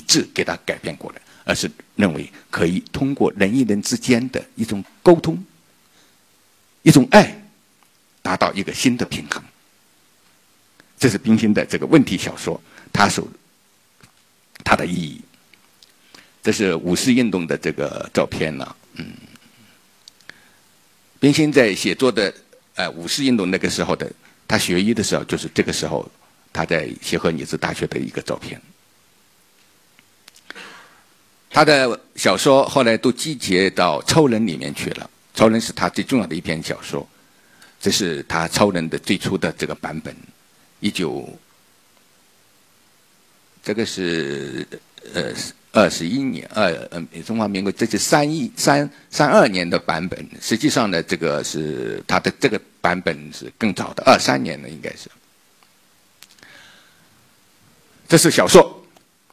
[0.00, 5.44] 体制给他改变过来，而是认为可以通过人与人之间的一种沟通、
[6.82, 7.42] 一种爱，
[8.22, 9.42] 达到一个新的平衡。
[10.98, 12.60] 这是冰心的这个问题小说，
[12.92, 13.28] 它所
[14.64, 15.20] 它的意义。
[16.42, 19.12] 这是五四运动的这个照片呢，嗯，
[21.18, 22.32] 冰心在写作的
[22.74, 24.10] 呃五四运动那个时候的，
[24.48, 26.10] 他学医的时候，就是这个时候
[26.52, 28.60] 他在协和女子大学的一个照片。
[31.52, 37.06] 他的小说后来都集结到《超人》里面去了，《超人》是他最重要的一篇小说，
[37.80, 40.14] 这是他《超人》的最初的这个版本，
[40.78, 41.28] 一九，
[43.64, 44.64] 这个是
[45.12, 45.32] 呃
[45.72, 55.10] 二十一年二呃中华民国这是三一三三二年的版本，实际上呢，这个是他的这个版本是更早的二三年的应该是，
[58.08, 58.86] 这是小说，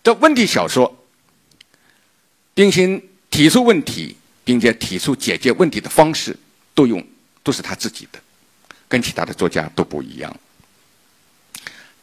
[0.03, 0.91] 这问题小说。
[2.57, 2.99] 冰心
[3.29, 6.35] 提出问题，并且提出解决问题的方式，
[6.73, 7.07] 都用
[7.43, 8.19] 都是他自己的，
[8.87, 10.35] 跟其他的作家都不一样。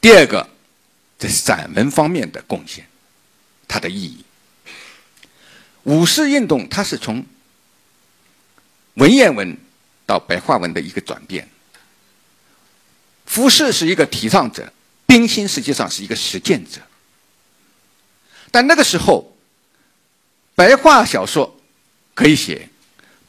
[0.00, 0.48] 第二个，
[1.18, 2.86] 在散文方面的贡献，
[3.66, 4.24] 它的意义。
[5.82, 7.26] 五四运动它是从
[8.94, 9.58] 文言文
[10.06, 11.48] 到白话文的一个转变。
[13.26, 14.72] 胡适是一个提倡者，
[15.04, 16.80] 冰心实际上是一个实践者。
[18.52, 19.33] 但那个时候，
[20.54, 21.60] 白话小说
[22.14, 22.68] 可以写，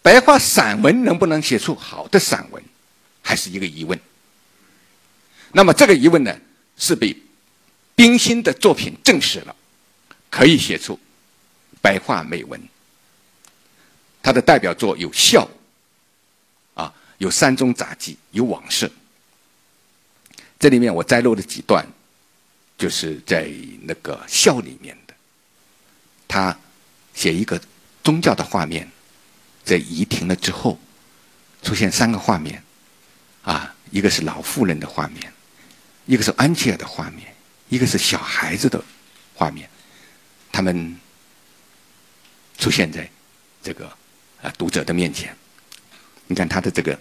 [0.01, 2.63] 白话散文能不能写出好的散文，
[3.21, 3.99] 还是一个疑问。
[5.51, 6.37] 那么这个疑问呢，
[6.77, 7.15] 是被
[7.95, 9.55] 冰心的作品证实了，
[10.29, 10.99] 可以写出
[11.81, 12.61] 白话美文。
[14.21, 15.47] 他的代表作有《笑》，
[16.81, 18.87] 啊，有《山中杂记》，有《往事》。
[20.59, 21.85] 这里面我摘录了几段，
[22.77, 23.49] 就是在
[23.83, 25.13] 那个《笑》里面的，
[26.27, 26.57] 他
[27.15, 27.59] 写一个
[28.03, 28.87] 宗教的画面，
[29.63, 30.77] 在仪停了之后，
[31.63, 32.61] 出现三个画面，
[33.41, 35.33] 啊，一个是老妇人的画面，
[36.05, 37.33] 一个是安琪儿的画面，
[37.69, 38.83] 一个是小孩子的
[39.33, 39.67] 画面，
[40.51, 40.95] 他们
[42.59, 43.09] 出现在
[43.63, 43.87] 这个
[44.41, 45.35] 啊读者的面前。
[46.27, 46.99] 你看他的这个，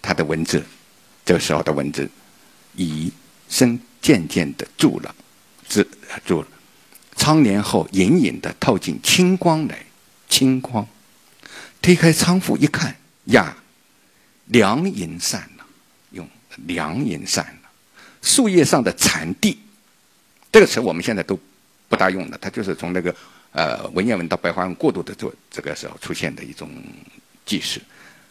[0.00, 0.64] 他的文字。
[1.26, 2.06] 这个时候的文字，
[2.74, 3.10] 已
[3.48, 5.14] 生渐渐的住了，
[5.66, 5.82] 住
[6.26, 6.48] 住了。
[7.16, 9.84] 窗帘后，隐隐的透进清光来，
[10.28, 10.86] 清光。
[11.80, 13.56] 推开窗户一看，呀，
[14.46, 15.64] 凉银散了，
[16.10, 16.28] 用
[16.66, 17.70] 凉银散了。
[18.22, 19.58] 树叶上的残地，
[20.50, 21.38] 这个词我们现在都
[21.88, 23.14] 不大用了，它就是从那个
[23.52, 26.70] 呃文言文到白话文过渡的这这个时候出现的一种
[27.44, 27.80] 记事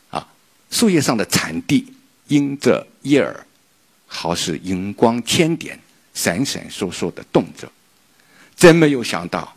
[0.09, 0.27] 啊。
[0.69, 1.93] 树叶上的残地。
[2.29, 3.45] 因着叶儿，
[4.07, 5.77] 好似荧光千点，
[6.13, 7.69] 闪闪烁烁的动着。
[8.55, 9.55] 真没有想到，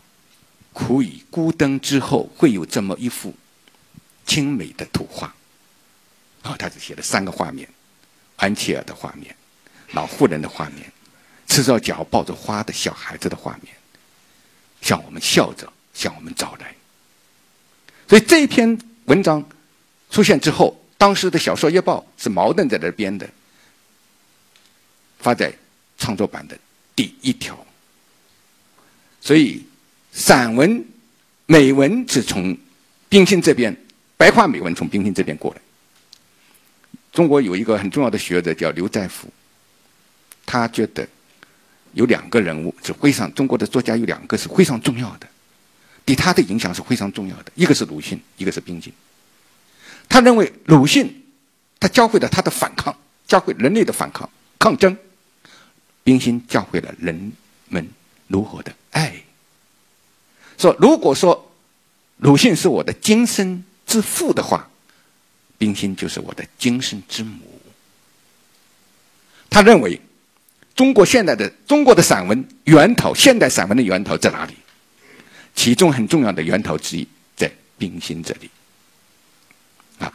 [0.73, 3.33] 苦以孤灯之后会有这么一幅
[4.25, 5.33] 精美的图画。
[6.43, 7.67] 啊，他只写了三个画面：
[8.35, 9.35] 安琪儿的画面、
[9.91, 10.91] 老妇人的画面、
[11.47, 13.73] 赤着脚抱着花的小孩子的画面，
[14.81, 16.75] 向我们笑着，向我们招来。
[18.07, 19.47] 所以这篇文章
[20.09, 20.81] 出现之后。
[20.99, 23.29] 当时的小说月报是茅盾在那编的，
[25.19, 25.53] 发在
[25.95, 26.57] 创作版的
[26.95, 27.66] 第一条。
[29.27, 29.61] 所以，
[30.13, 30.85] 散文、
[31.47, 32.57] 美文是从
[33.09, 33.75] 冰心这边，
[34.15, 35.59] 白话美文从冰心这边过来。
[37.11, 39.27] 中国有一个很重要的学者叫刘在福，
[40.45, 41.05] 他觉得
[41.91, 45.27] 有两个人物是非常中国的作家有两个是非常重要的，
[46.05, 48.93] 对他的影响是非常重要的，一个是鲁迅，一个是冰心。
[50.07, 51.25] 他认为鲁迅，
[51.81, 52.97] 他教会了他的反抗，
[53.27, 54.95] 教会人类的反抗抗争；
[56.05, 57.33] 冰心教会了人
[57.67, 57.85] 们
[58.27, 59.13] 如何的爱。
[60.57, 61.51] 说如果说
[62.17, 64.67] 鲁迅是我的精神之父的话，
[65.57, 67.61] 冰心就是我的精神之母。
[69.49, 70.01] 他认为
[70.75, 74.55] 中国现代的中国的散文源头，现代散文的源头在哪里？
[75.55, 78.49] 其中很重要的源头之一在冰心这里。
[79.99, 80.13] 啊，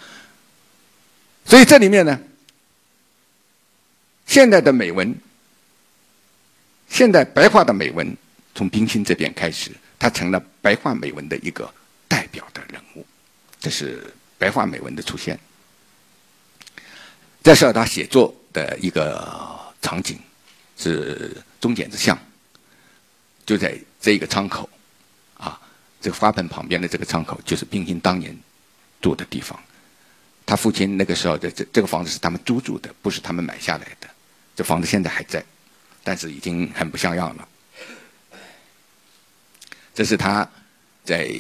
[1.45, 2.21] 所以这里面呢，
[4.27, 5.13] 现代的美文，
[6.89, 8.17] 现代白话的美文，
[8.55, 11.73] 从冰心这边开始，他成了白话美文的一个
[12.09, 13.07] 代表的人物，
[13.61, 15.39] 这是白话美文的出现。
[17.43, 20.19] 这是他写作的一个场景，
[20.77, 22.17] 是中简之巷，
[23.45, 24.69] 就在这个窗口，
[25.39, 25.61] 啊，
[26.01, 28.37] 这个花盆旁边的这个窗口，就是冰心当年
[29.01, 29.59] 住的地方。
[30.45, 34.09] 他父亲那个时候的这这个房子是他们租住的，不是他们买下来的。
[34.55, 35.43] 这房子现在还在，
[36.05, 37.49] 但是已经很不像样了。
[39.95, 40.49] 这是他
[41.05, 41.31] 在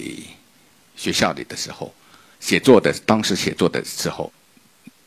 [0.97, 1.95] 学校里的时候
[2.41, 4.33] 写作的，当时写作的时候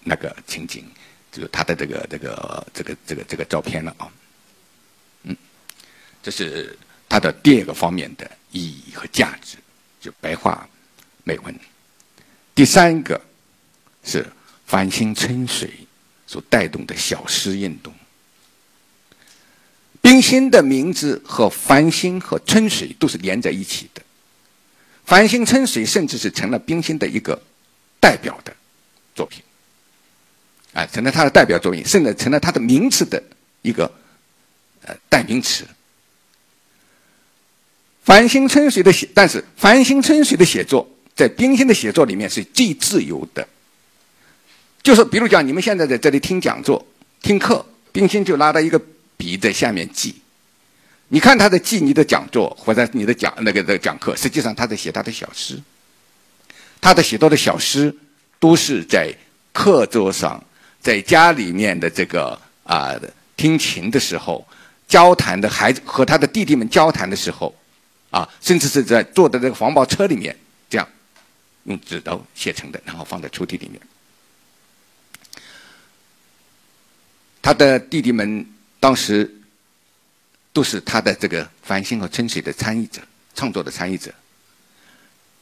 [0.04, 0.86] 那个情景，
[1.32, 4.12] 就是他的这个这个这个这个这个照片了啊。
[5.24, 5.36] 嗯，
[6.22, 6.78] 这是
[7.08, 9.58] 他的第二个方面的意义和价值，
[10.02, 10.68] 就白话
[11.24, 11.60] 美文。
[12.54, 13.20] 第三个。
[14.08, 14.24] 是
[14.68, 15.74] 繁星春水
[16.28, 17.92] 所带动的小诗运动。
[20.06, 24.04] 冰心的名字和繁星和春水都是连在一起的，
[25.04, 27.42] 繁星春水甚至是成了冰心的一个
[28.00, 28.56] 代表的
[29.16, 29.42] 作品，
[30.74, 33.22] 啊，成了他的代表作品，甚至成了他的名字的
[33.64, 33.92] 一个
[34.84, 35.66] 呃代名词。
[38.04, 43.48] 繁星春水的写，但是繁星春水的写作在冰心的写作里面是最自由的。
[44.84, 46.86] 就是，比如讲，你们现在在这里听讲座、
[47.24, 48.80] 听课，冰心就拿着一个
[49.26, 50.22] 笔在下面记。
[51.08, 55.60] 你看他在记你的讲座或者你的讲那个的讲课，实际上他在写他的小诗。
[56.80, 57.96] 他的写作的小诗
[58.40, 59.12] 都是在
[59.52, 60.44] 课桌上，
[60.80, 62.94] 在家里面的这个啊
[63.36, 64.48] 听琴的时候，
[64.88, 67.56] 交谈的孩子和他的弟弟们交谈的时候，
[68.12, 70.36] 啊，甚至是在坐在这个黄包车里面，
[70.70, 70.88] 这样
[71.64, 73.82] 用纸刀写成的，然后放在抽屉里面。
[77.42, 78.46] 他的弟弟们
[78.86, 79.28] 当时
[80.54, 83.02] 都是他的这个繁星和春水的参与者，
[83.34, 84.14] 创作的参与者。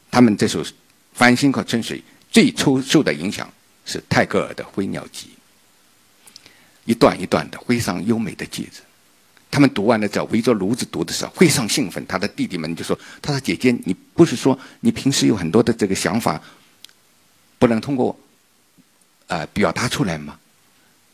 [0.10, 0.64] 他们这首
[1.14, 2.00] 《繁星和春水》
[2.32, 3.52] 最初受的影响
[3.86, 5.28] 是泰戈尔的《飞鸟集》，
[6.86, 8.80] 一段一段的非常优美的句子。
[9.52, 12.08] 他们读完了之后，围着炉子读的时候非常兴奋。
[12.08, 16.42] 他的弟弟们就说：“他说姐姐，你不是说你平时有很多的这个想法，
[17.60, 18.18] 不能通过
[19.28, 20.40] 呃表达出来吗？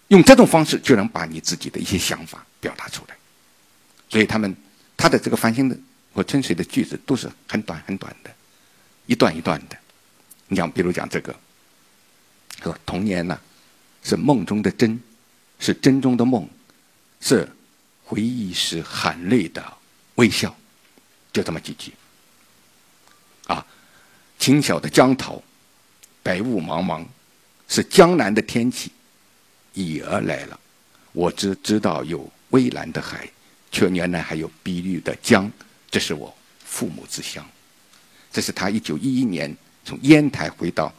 [0.10, 3.16] 用这种方式就能把你自己的一些想法表达出来。”
[4.10, 4.56] 所以他们
[4.96, 5.78] 他的这个《繁星的
[6.14, 8.30] 和春水》的句子都是很短很短的。
[9.06, 9.76] 一段一段的，
[10.48, 11.36] 你讲，比如讲这个，
[12.62, 13.40] 说童年呢，
[14.04, 15.00] 是梦中的真，
[15.58, 16.48] 是真中的梦，
[17.20, 17.50] 是
[18.04, 19.64] 回忆时含泪的
[20.16, 20.56] 微笑，
[21.34, 21.92] 就这么几句。
[23.48, 23.66] 啊，
[24.38, 25.44] 清晓的江头，
[26.22, 27.04] 白雾茫茫，
[27.68, 28.92] 是江南的天气，
[29.86, 30.60] 已而来了。
[31.12, 33.28] 我只知道有蔚蓝的海，
[33.72, 35.52] 却原来还有碧绿的江，
[35.90, 37.46] 这是我父母之乡。
[38.32, 40.94] 这是他一九一一年从烟台回到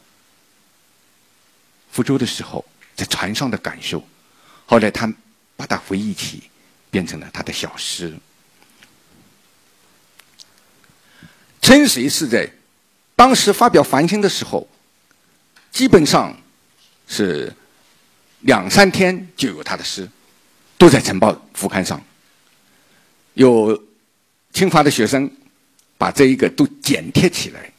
[1.91, 2.63] 福州的时候，
[2.95, 4.05] 在船上的感受。
[4.65, 5.11] 后来他
[5.55, 6.43] 把它回忆起，
[6.89, 8.17] 变成了他的小诗。
[11.61, 12.49] 春水是在
[13.15, 14.67] 当时发表繁星的时候，
[15.71, 16.35] 基本上
[17.07, 17.53] 是
[18.41, 20.09] 两三天就有他的诗，
[20.77, 22.01] 都在晨报副刊上。
[23.33, 23.83] 有
[24.53, 25.29] 清华的学生。
[26.01, 27.71] 把这一个都剪贴起来，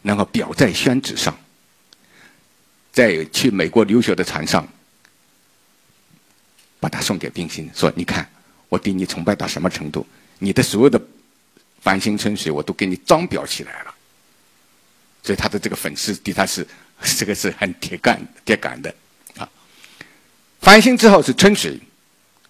[0.00, 1.38] 然后裱在宣纸上，
[2.90, 4.66] 在去美国留学的船上，
[6.80, 8.26] 把它送给冰心，说：“你看，
[8.70, 10.06] 我对你崇拜到什么程度？
[10.38, 10.98] 你的所有的
[11.82, 13.94] 繁星春水，我都给你装裱起来了。”
[15.22, 16.66] 所以他的这个粉丝对他是
[17.18, 18.94] 这个是很铁杆铁杆的。
[20.60, 21.78] 繁星之后是春水，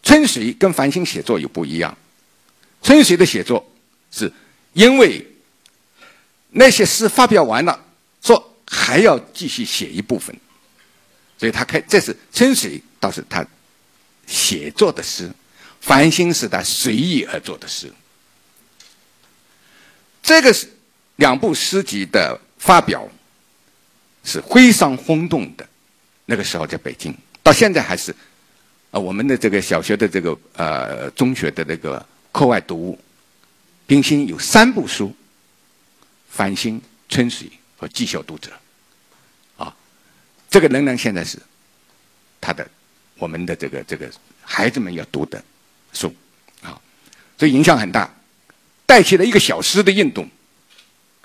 [0.02, 1.96] 春水跟繁星写作又不一样，
[2.82, 3.64] 春水的写作
[4.10, 4.32] 是。
[4.74, 5.26] 因为
[6.50, 7.84] 那些诗发表完了，
[8.22, 10.36] 说还要继续写一部分，
[11.36, 13.44] 所以他开这是春水，倒是他
[14.26, 15.26] 写作的诗；
[15.80, 17.90] 繁星是他随意而作的诗。
[20.22, 20.68] 这个是
[21.16, 23.08] 两部诗集的发表
[24.22, 25.66] 是非常轰动的。
[26.26, 27.12] 那个时候在北京，
[27.48, 28.14] 到现在还是
[28.90, 32.98] 啊，我们的这个小学的这个呃中学的这个课外读物。
[33.86, 35.08] 冰心有三部书，
[36.28, 36.78] 《繁星》
[37.08, 37.46] 《春水》
[37.78, 38.50] 和《技校读者》，
[39.64, 39.74] 啊，
[40.50, 41.38] 这个仍然现在是
[42.38, 42.68] 他的
[43.16, 44.10] 我们的这个这个
[44.42, 45.42] 孩子们要读的
[45.94, 46.14] 书，
[46.60, 46.78] 啊，
[47.38, 48.14] 所以影响很大，
[48.84, 50.28] 带起了一个小诗的运动，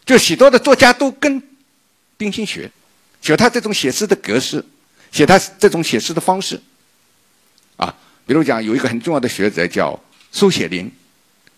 [0.05, 1.43] 就许多的作家都跟
[2.15, 2.71] 冰心学，
[3.21, 4.63] 学他这种写诗的格式，
[5.13, 6.59] 写他这种写诗的方式，
[7.77, 7.95] 啊，
[8.25, 9.97] 比如讲有一个很重要的学者叫
[10.31, 10.91] 苏雪林，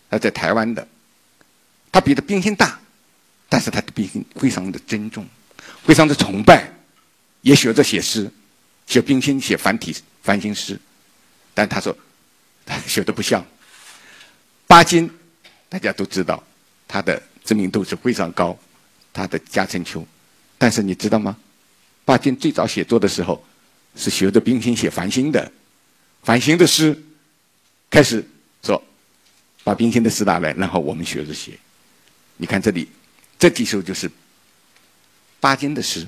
[0.10, 0.86] 他在台湾的。
[1.90, 2.78] 他比的冰心大，
[3.48, 5.26] 但是他的冰心非常的珍重，
[5.86, 6.70] 非常的崇拜，
[7.40, 8.30] 也学着写诗，
[8.86, 10.78] 写冰心写繁体繁星诗，
[11.54, 11.98] 但他说
[12.66, 13.44] 他 学的不像。
[14.68, 15.10] 巴金
[15.70, 16.44] 大家都知道，
[16.86, 18.60] 他的知名度是非常高，
[19.14, 20.02] 他的《家春秋》，
[20.58, 21.38] 但是你知道吗？
[22.06, 23.44] 巴金最早写作的时候
[23.96, 25.52] 是学着冰心写繁星的，
[26.22, 26.96] 繁星的诗，
[27.90, 28.24] 开始
[28.62, 28.82] 说
[29.64, 31.58] 把冰心的诗拿来，然后我们学着写。
[32.38, 32.88] 你看这里，
[33.40, 34.10] 这几首就是
[35.40, 36.06] 巴金的诗，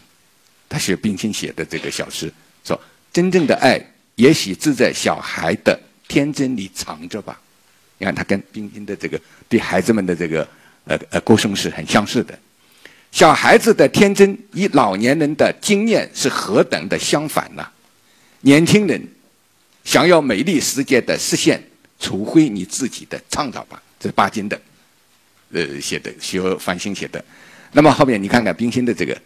[0.69, 2.31] 他写冰心写的这个小诗，
[2.63, 2.79] 说
[3.11, 3.81] 真正的爱
[4.15, 7.41] 也许只在小孩的天真里藏着吧。
[7.97, 9.19] 你看他跟冰心的这个
[9.49, 10.47] 对孩子们的这个
[10.83, 12.37] 呃呃歌声是很相似的。
[13.11, 17.67] 小孩子的天真与老年人的经验是何等的相反呢？
[18.41, 19.01] 年轻人
[19.83, 21.61] 想要美丽世界的实现，
[21.99, 23.81] 除非你自己的创造吧。
[23.99, 24.61] 这是巴金的。
[25.51, 27.23] 呃，写的学繁星写的，
[27.71, 29.19] 那么后面你看看冰心的这个，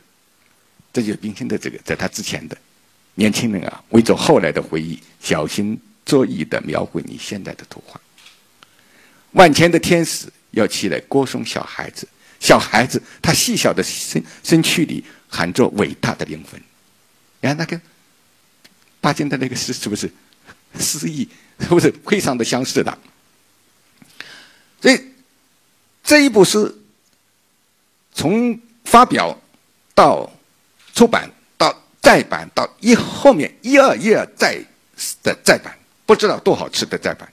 [0.94, 2.56] 这就是冰心的这个，在他之前的
[3.16, 8.00] 年轻人啊，为着后来的回忆，小心作意的描绘你现在的图画。
[9.32, 12.08] 万千的天使要起来歌颂小孩子，
[12.42, 16.60] 小孩子他细小的身身躯里含着伟大的灵魂。
[17.40, 17.80] 你看那个
[19.00, 20.12] 巴金的那个诗，是不是
[20.78, 21.30] 诗意
[21.62, 22.98] 是不是非常的相似的？
[24.82, 25.10] 所以。
[26.04, 26.76] 这一部诗，
[28.12, 29.40] 从发表
[29.94, 30.30] 到
[30.94, 34.60] 出版到再版到一后面一二一二再
[35.22, 37.32] 的再版，不知道多少次的再版，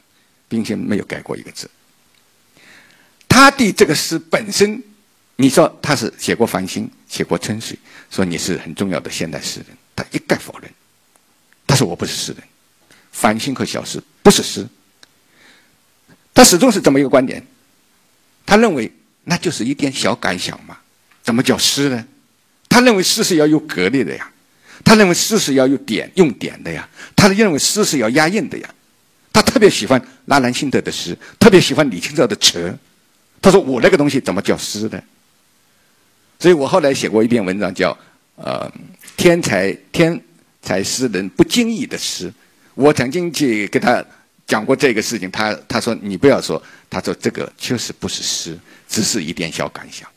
[0.48, 1.68] 冰心没有改过一个字。
[3.26, 4.80] 他对这个诗本身，
[5.40, 7.78] 你说他是写过繁星，写过春水，
[8.10, 10.68] 说你是很重要的现代诗人，他一概否认。
[11.64, 12.42] 他说我不是诗人，
[13.12, 14.66] 繁星和小诗不是诗。
[16.34, 17.40] 他始终是这么一个观点，
[18.44, 20.76] 他认为那就是一点小感想嘛，
[21.22, 22.04] 怎么叫诗呢？
[22.68, 24.28] 他认为诗是要有格律的呀，
[24.84, 28.68] 他认为诗是要有点用点的呀，他认为诗是要押韵的呀。
[29.32, 32.76] 他特别喜欢拉兰辛德的诗，特别喜欢李清照的词。
[33.40, 35.00] 他说我那个东西怎么叫诗呢？
[36.38, 37.92] 所以我后来写过一篇文章，叫
[38.36, 38.70] 《呃
[39.16, 40.20] 天才天
[40.62, 42.28] 才诗人不经意的诗》。
[42.74, 44.04] 我曾经去给他。
[44.46, 48.58] 讲过这个事情，他他说你不要说，他说这个确实不是诗，
[48.88, 50.08] 只是一点小感想，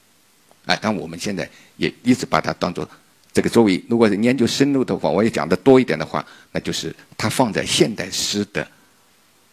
[0.67, 2.89] 哎，但我们现在也一直把它当做
[3.33, 8.65] 这个作为，如果是研究深入的话，我也讲的多一点的话，那就是它放在现代诗的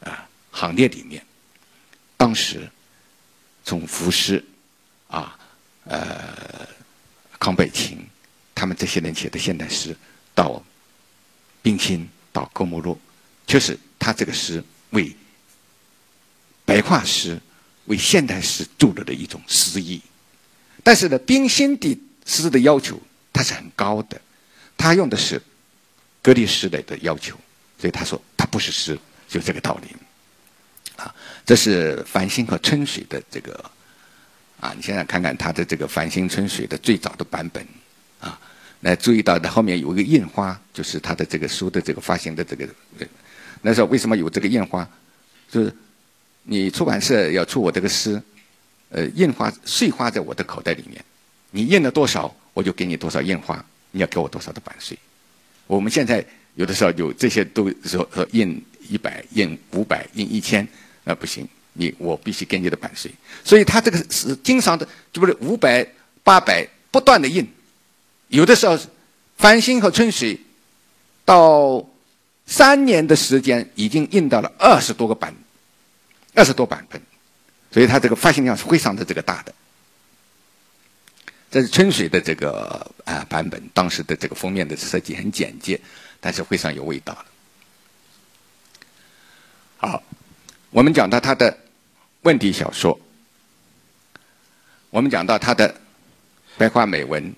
[0.04, 1.20] 啊行列里面。
[2.16, 2.68] 当时
[3.64, 4.44] 从浮诗
[5.08, 5.37] 啊，
[5.88, 6.68] 呃，
[7.38, 8.06] 康北琴
[8.54, 9.96] 他们这些人写的现代诗，
[10.34, 10.62] 到
[11.60, 12.98] 冰心到郭沫若，
[13.46, 13.78] 确实。
[14.00, 15.14] 他这个诗为
[16.64, 17.36] 白话诗、
[17.86, 20.00] 为现代诗注入的一种诗意，
[20.84, 22.98] 但是呢，冰心的诗的要求
[23.32, 24.18] 他是很高的，
[24.76, 25.42] 他用的是
[26.22, 27.36] 格律诗类的要求，
[27.76, 28.96] 所以他说他不是诗，
[29.28, 29.96] 就这个道理。
[30.94, 31.12] 啊，
[31.44, 33.68] 这是繁星和春水的这个
[34.60, 37.64] 啊，你现在看看他的这个繁星春水的最早的版本
[38.20, 38.38] 啊，
[38.80, 42.68] 来注意到的后面有一个印花，就是他的这个书的这个发行的这个。
[43.62, 44.88] 那时候为什么有这个印花？
[45.50, 45.74] 就是
[46.42, 48.20] 你出版社要出我这个诗，
[48.90, 51.02] 呃，印花碎花在我的口袋里面，
[51.50, 54.98] 你印了多少，我就给你多少印花，你要给我多少的版税。
[55.66, 60.66] 我们现在有的时候有这些都说说印一百、印五百、印一千，
[61.04, 61.46] 那不行，
[61.78, 63.10] 你我必须给你的版税。
[63.42, 65.86] 所以他这个是经常的，就不是五百、
[66.22, 67.50] 八百不断的印，
[68.28, 68.78] 有的时候
[69.38, 70.38] 繁星和春水
[71.24, 71.82] 到。
[72.50, 75.34] 三年的时间已经印到了二十多个版，
[76.32, 76.98] 二十多版本，
[77.70, 79.54] 所以它这个发行量是非常的这个大的。
[81.50, 85.78] 这是春水的这个啊版本，当时的这个封面的设计很简洁，
[86.20, 87.22] 但是非常有味道。
[89.76, 90.02] 好，
[90.70, 91.54] 我们讲到他的
[92.22, 92.98] 问题小说，
[94.90, 95.80] 我们讲到他的
[96.56, 97.32] 白话美文，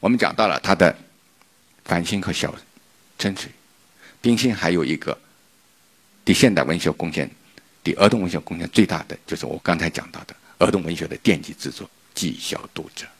[0.00, 0.96] 我们讲到了他的
[1.84, 2.54] 繁星和小
[3.18, 3.50] 春水。
[4.20, 5.18] 冰心还有一个
[6.24, 7.30] 对现代文学贡献、
[7.82, 13.06] 对儿童文学贡献最大的，就是我刚才讲到的儿童文学的奠基之作《记小读者》。《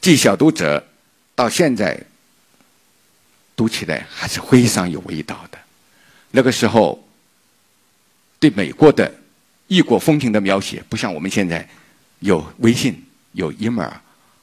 [0.00, 0.78] 记小读者》
[1.34, 2.00] 到现在
[3.54, 5.58] 读起来还是非常有味道的。
[6.30, 7.06] 那个时候
[8.38, 9.12] 对美国的
[9.74, 11.68] 异国风情的描写，不像我们现在
[12.20, 13.90] 有微信、有 email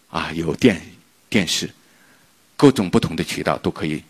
[0.09, 0.81] 啊、有电
[1.29, 1.69] 电视，
[2.57, 4.03] 各种不同的渠道都可以。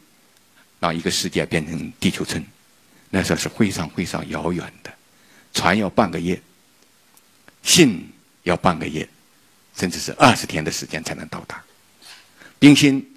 [0.79, 2.43] 让一个世界变成地球村，
[3.11, 4.91] 那时候是非常非常遥远的，
[5.53, 6.41] 船要半个月，
[7.61, 8.09] 信
[8.41, 9.07] 要半个月，
[9.77, 11.63] 甚至是二十天的时间才能到达。
[12.57, 13.07] 冰心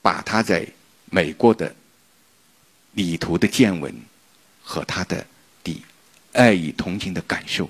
[0.00, 0.64] 把他在
[1.10, 1.74] 美国的
[2.92, 3.92] 旅途的见闻
[4.62, 5.26] 和他的的
[6.38, 7.68] 爱与同情的感受，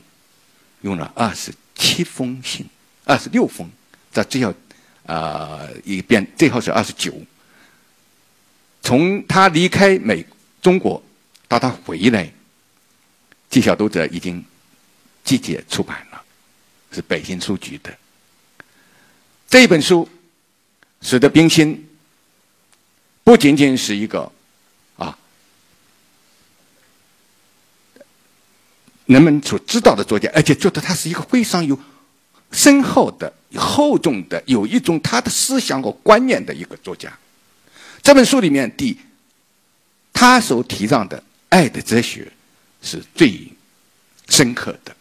[0.83, 2.67] 用了二十七封信，
[3.05, 3.67] 二十六封，
[4.13, 4.53] 在最后
[5.07, 7.15] 啊一遍，最后是二十九。
[8.83, 10.25] 从他离开美
[10.61, 11.03] 中国
[11.49, 12.27] 到他回来，
[13.49, 14.45] 《记小读者》已经
[15.25, 16.23] 集结出版了，
[16.93, 17.97] 是北京书局的。
[19.49, 20.07] 这本书
[21.01, 21.89] 使得冰心
[23.25, 24.31] 不仅仅是一个
[24.99, 25.19] 啊
[29.09, 31.79] 人们所知道的作家，而且觉得他是一个非常有
[32.53, 37.11] 深厚的、厚重的、有一种他的思想和观念的一个作家。
[38.03, 38.99] 这本书里面的
[40.13, 42.31] 他所提倡的爱的哲学
[42.83, 43.51] 是最
[44.29, 44.95] 深刻的。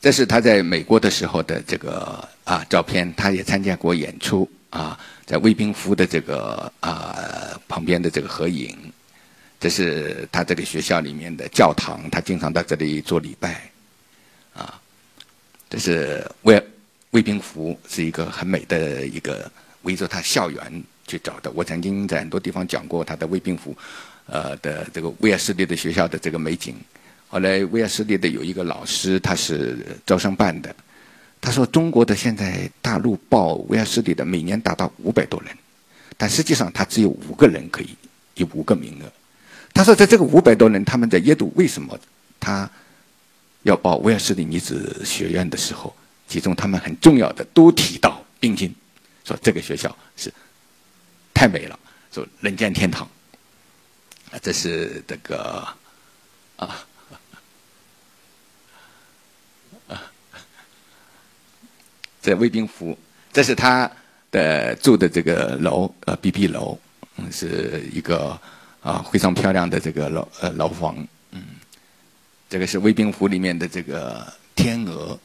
[0.00, 8.83] 这是他在美国的时候的这个啊照片，他也参加过演出啊，在卫兵服的这个啊旁边的这个合影。
[9.58, 13.70] 这是他这个学校里面的教堂，他经常到这里做礼拜
[14.54, 14.80] 啊。
[15.68, 16.62] 这是为。
[17.14, 19.48] 卫兵服是一个很美的一个
[19.82, 21.50] 围着他校园去找的。
[21.52, 23.72] 我曾经在很多地方讲过他的卫兵服，
[24.26, 26.74] 呃的这个威尔士利的学校的这个美景。
[27.28, 30.74] 后来威尔士利的有一个老师，他是招生办的，
[31.40, 35.56] 他说中国的现在大陆报威尔士里的每年达到五百多人，
[36.16, 37.90] 但实际上他只有五个人可以
[38.34, 39.12] 有五个名额。
[39.74, 41.98] 他说在这个五百多人，他们在耶鲁为什么
[42.40, 42.70] 他
[43.64, 45.94] 要报威尔士的女子学院的时候，
[46.26, 48.74] 其中他们很重要的都提到冰心，
[49.24, 50.32] 说这个学校是
[51.34, 51.78] 太美了，
[52.12, 53.06] 说人间天堂。
[54.30, 55.68] 啊，这是这个
[56.56, 56.86] 啊。
[62.20, 62.96] 在卫兵府，
[63.34, 63.90] 这是他
[64.30, 66.78] 的住的这个楼，呃，B B 楼，
[67.16, 68.40] 嗯，是一个
[68.84, 70.94] 啊非常漂亮的这个楼，呃，楼房，
[71.32, 71.42] 嗯，
[72.48, 75.18] 这个是卫兵湖里面的这个天鹅，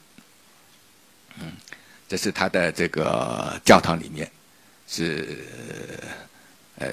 [1.39, 1.51] 嗯，
[2.07, 4.31] 这是他的这个教堂里面，
[4.87, 5.45] 是
[6.79, 6.91] 呃，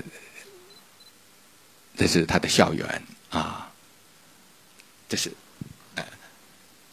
[1.97, 3.71] 这是他的校园啊，
[5.09, 5.33] 这是，
[5.95, 6.05] 呃，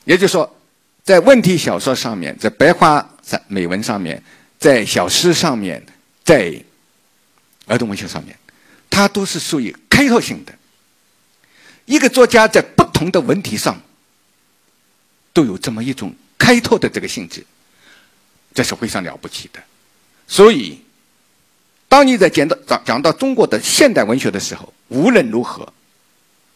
[0.05, 0.49] 也就是说。
[1.05, 3.05] 在问题小说上面，在白话
[3.49, 4.23] 美文上面，
[4.57, 5.85] 在小诗上面，
[6.23, 6.63] 在
[7.65, 8.33] 儿童文学上面，
[8.93, 10.53] 它都是属于开拓性的。
[11.85, 13.81] 一个作家在不同的文体上
[15.33, 17.43] 都有这么一种开拓的这个性质，
[18.53, 19.59] 这是非常了不起的。
[20.27, 20.79] 所以，
[21.89, 25.73] 当你在讲到讲讲到中国的现代文学的时候，无论如何，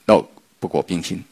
[0.06, 0.30] 都
[0.60, 1.24] 不过冰心，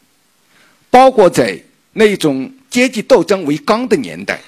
[0.90, 2.52] 包括在那种。
[2.68, 4.38] 阶级斗争为纲的年代，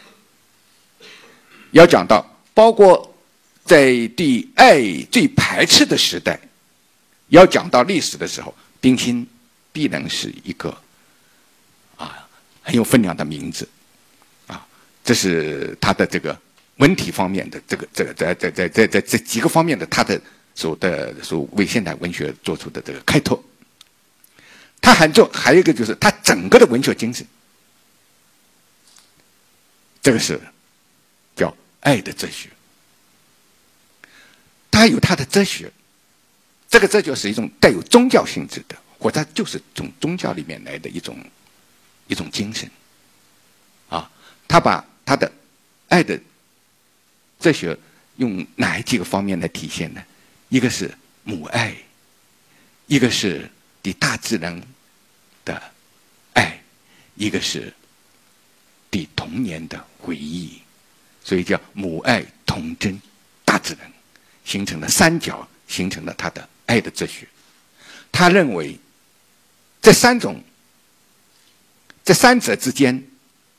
[1.71, 3.17] 要讲到包括
[3.65, 6.39] 在对爱最排斥的时代，
[7.29, 9.26] 要讲到历史的时候，冰心
[9.72, 10.70] 必然是一个
[11.97, 12.29] 啊
[12.62, 13.68] 很有分量的名字
[14.47, 14.66] 啊。
[15.05, 16.39] 这是他的这个
[16.76, 20.20] 文体方面的这个这个在在在在在这几个方面的他的
[20.55, 23.43] 所的所为现代文学做出的这个开拓。
[24.81, 27.26] 他很重，还有一个就是他整个的文学精神。
[30.01, 30.41] 这个是
[31.35, 32.49] 叫爱的哲学，
[34.70, 35.70] 他有他的哲学，
[36.69, 41.19] 这个这就是一种带有宗教性质的，或者就是从宗教里面来的一种
[42.07, 42.71] 一种精神，
[43.89, 44.11] 啊，
[44.47, 45.31] 他把他的
[45.89, 46.21] 爱的
[47.41, 47.77] 哲学
[48.16, 50.03] 用哪几个方面来体现呢？
[50.49, 50.93] 一个是
[51.25, 51.75] 母爱，
[52.87, 53.51] 一个是
[53.83, 54.62] 对大自然
[55.45, 55.62] 的
[56.35, 56.62] 爱，
[57.14, 57.73] 一个是。
[58.91, 60.62] 对童年的回忆，
[61.23, 62.99] 所以叫母爱、童真、
[63.45, 63.93] 大自然，
[64.47, 67.27] 形成了三角，形成了他的爱的哲学。
[68.12, 68.79] 他认为，
[69.83, 70.41] 这三种、
[72.05, 73.03] 这三者之间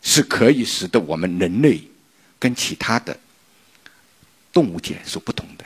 [0.02, 1.82] 是可以使得我们人类
[2.40, 3.20] 跟其他的
[4.54, 5.66] 动物界所不同的。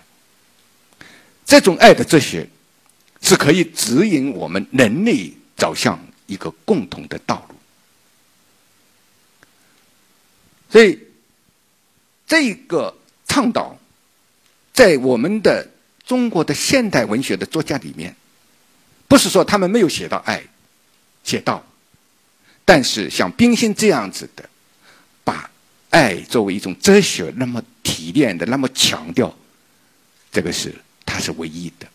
[1.46, 2.48] 这种爱的哲学
[3.22, 7.56] 是可以指引我们人类走向一个共同的道路。
[10.70, 11.00] 所以，
[12.26, 12.96] 这个
[13.28, 13.78] 倡导，
[14.74, 15.70] 在我们的
[16.06, 18.16] 中国的现代文学的作家里面，
[19.08, 20.44] 不是说他们没有写到爱，
[21.24, 21.66] 写到，
[22.66, 24.48] 但是像冰心这样子的，
[25.24, 25.50] 把
[25.90, 29.34] 爱作为一种哲学那么提炼的，那么强调，
[30.32, 30.74] 这个是
[31.06, 31.88] 他是唯一的，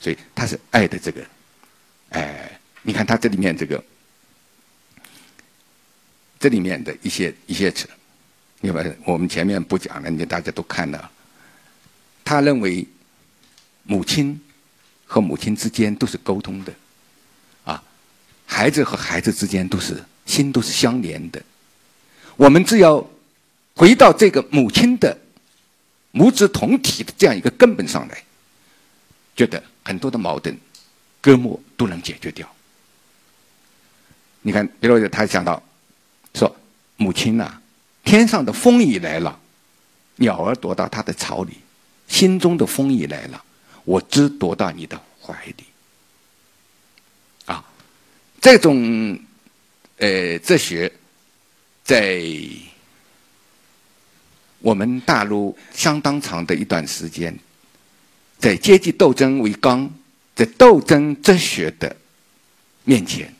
[0.00, 1.24] 所以他是爱的这个，
[2.10, 3.82] 哎，你看他这里面这个，
[6.40, 7.88] 这里面的一些一些词。
[8.60, 11.08] 因为我们前面不讲了，你大家都看了。
[12.24, 12.84] 他认为，
[13.88, 14.38] 母亲
[15.06, 16.72] 和母亲之间都是沟通的，
[17.64, 17.82] 啊，
[18.44, 21.42] 孩子和孩子之间都是心都是相连的。
[22.36, 23.02] 我们只要
[23.74, 25.16] 回到这个母亲的
[26.10, 28.22] 母子同体的这样一个根本上来，
[29.34, 30.54] 觉得很多的矛盾、
[31.22, 32.46] 隔膜都能解决掉。
[34.42, 35.62] 你看，比如他想到
[36.34, 36.54] 说，
[36.96, 37.60] 母亲呐。
[38.04, 39.38] 天上的风雨来了，
[40.16, 41.52] 鸟儿躲到它的巢里；
[42.06, 43.44] 心中的风雨来了，
[43.88, 45.64] 我只躲到你的怀里。
[47.46, 47.64] 啊，
[48.38, 49.18] 这种
[49.96, 50.92] 呃哲学，
[51.82, 52.22] 在
[54.58, 57.34] 我们大陆相当长的一段时间，
[58.38, 59.90] 在阶级斗争为纲，
[60.36, 61.96] 在斗争哲学的
[62.84, 63.34] 面前，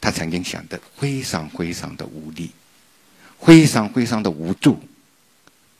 [0.00, 2.52] 他曾经想得非常非常的无力。
[3.40, 4.80] 非常非常的无助，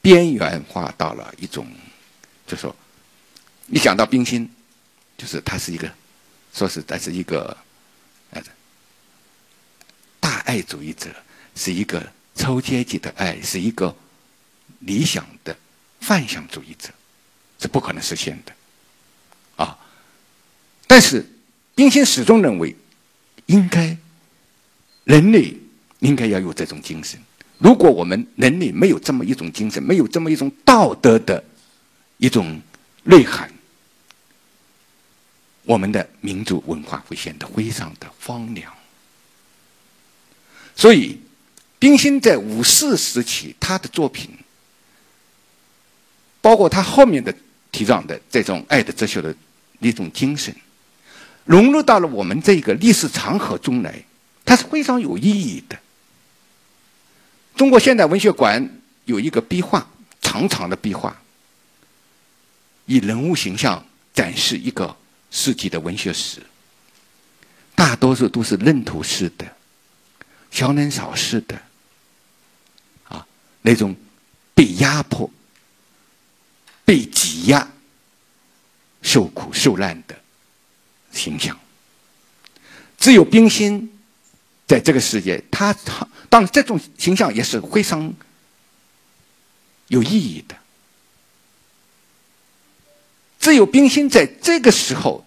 [0.02, 1.66] 边缘化到了一种，
[2.46, 2.74] 就说，
[3.66, 4.48] 你讲到冰心，
[5.16, 5.90] 就是他是一个，
[6.52, 7.56] 说是他是一个，
[8.30, 8.42] 呃，
[10.20, 11.08] 大爱主义者，
[11.54, 13.94] 是一个超阶级的爱，是一个
[14.80, 15.56] 理想的
[16.02, 16.90] 幻想主义者，
[17.58, 18.52] 是不可能实现的，
[19.64, 19.78] 啊，
[20.86, 21.24] 但是
[21.74, 22.76] 冰心始终认为，
[23.46, 23.96] 应该
[25.04, 25.56] 人类
[26.00, 27.18] 应该要有这种精神。
[27.58, 31.42] 如果我们人类没有这么一种精神，没有这么一种道德的
[32.18, 32.60] 一种
[33.04, 33.50] 内涵，
[35.64, 38.72] 我们的民族文化会显得非常的荒凉。
[40.76, 41.18] 所以，
[41.78, 44.30] 冰心在五四时期他的作品，
[46.40, 47.34] 包括他后面的
[47.70, 49.34] 提倡的这种爱的哲学的
[49.80, 50.54] 一种精神，
[51.44, 54.04] 融入到了我们这个历史长河中来，
[54.44, 55.78] 它是非常有意义的。
[57.56, 58.68] 中国现代文学馆
[59.04, 59.88] 有一个壁画，
[60.20, 61.16] 长长的壁画，
[62.86, 64.96] 以人物形象展示一个
[65.34, 66.40] 世纪的文学史。
[67.74, 69.44] 大多数都是认图式的、
[70.52, 71.60] 小人少式的，
[73.08, 73.26] 啊，
[73.62, 73.96] 那种
[74.54, 75.28] 被压迫、
[76.84, 77.68] 被挤压、
[79.02, 80.16] 受苦受难的
[81.10, 81.58] 形象。
[82.96, 83.90] 只有冰心。
[84.66, 85.76] 在这个世界，他
[86.30, 88.14] 当这种形象也是非常
[89.88, 90.56] 有意义的。
[93.38, 95.23] 只有冰心在这个时候，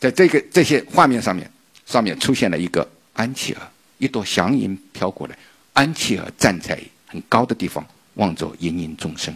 [0.00, 1.48] 在这个这些画面上面，
[1.86, 5.38] 上面出现了一个安琪儿，一朵祥云飘过来，
[5.74, 9.32] 安琪儿站在很高的地方，望着芸芸众生，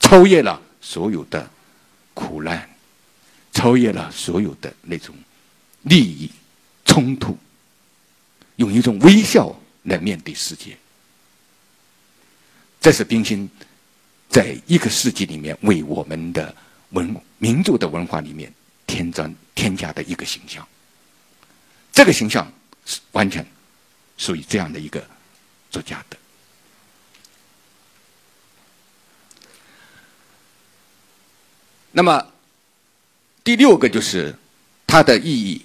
[0.00, 1.48] 超越了所有的
[2.12, 2.68] 苦难，
[3.52, 5.14] 超越了所有的那种
[5.82, 6.30] 利益。
[6.86, 7.36] 冲突，
[8.56, 10.76] 用一种微笑来面对世界，
[12.78, 13.48] 这是冰心
[14.28, 16.54] 在一个世纪里面为我们的
[16.90, 18.52] 文民族的文化里面
[18.94, 20.64] 添增添加的一个形象。
[21.92, 22.46] 这个形象
[22.86, 23.44] 是完全
[24.16, 25.04] 属于这样的一个
[25.70, 26.16] 作家的。
[31.90, 32.24] 那么
[33.42, 34.32] 第六个就是
[34.86, 35.64] 它的意义。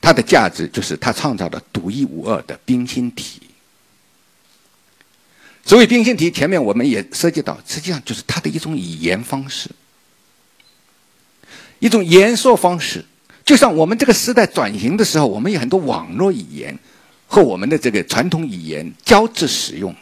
[0.00, 3.40] 它的价值就是它创造了独一无二的冰心体。
[5.64, 9.70] 所谓冰心体，前面我们也涉及到，实际上就是它的一种语言方式，
[11.84, 13.04] 一种言说方式。
[13.44, 16.78] 就像我们这个时代转型的时候，我们有很多网络语言
[17.26, 19.94] 和我们的这个传统语言交织使用，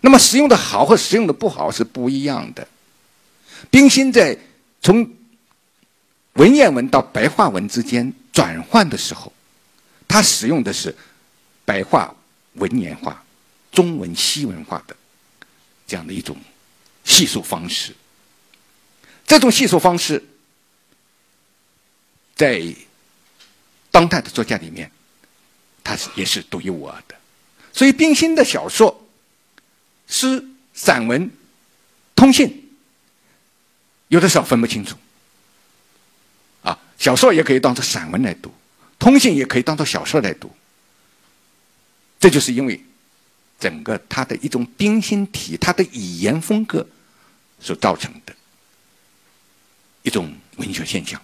[0.00, 2.66] 那么使用的好和使用的不好是不一样的。
[3.70, 4.38] 冰心在
[4.80, 5.06] 从
[6.32, 8.10] 文言文到白话文之间。
[8.32, 9.30] 转换的时候，
[10.08, 10.96] 他使用的是
[11.66, 12.14] 白话
[12.54, 13.22] 文言化、
[13.70, 14.96] 中文西文化的
[15.86, 16.34] 这样的一种
[17.04, 17.94] 叙述方式。
[19.26, 20.24] 这种叙述方式
[22.42, 22.60] 在
[23.92, 24.90] 当代的作家里面，
[25.84, 27.14] 他是也是独一无二的。
[27.72, 29.08] 所以，冰心的小说、
[30.08, 30.44] 诗、
[30.74, 31.30] 散文、
[32.16, 32.68] 通信，
[34.08, 34.96] 有的时候分不清楚。
[36.62, 38.52] 啊小说也可以当做散文来读，
[38.98, 40.50] 通信也可以当做小说来读。
[42.18, 42.84] 这就是因为
[43.60, 46.84] 整个他的一种冰心体，他的语言风格
[47.60, 48.34] 所造成的
[50.02, 51.22] 一种文学现象。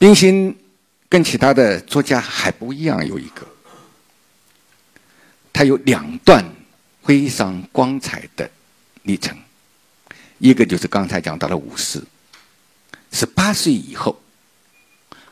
[0.00, 0.58] 冰心
[1.08, 3.46] 跟其他的作家还不一样，有一个，
[5.52, 6.44] 他有两段。
[7.02, 8.48] 非常光彩的
[9.02, 9.36] 历程，
[10.38, 12.06] 一个就是刚才讲到的五四，
[13.10, 14.14] 是八岁以后；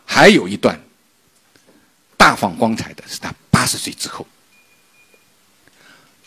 [0.05, 0.81] 还有一段
[2.17, 4.27] 大放光彩的是他八十岁之后。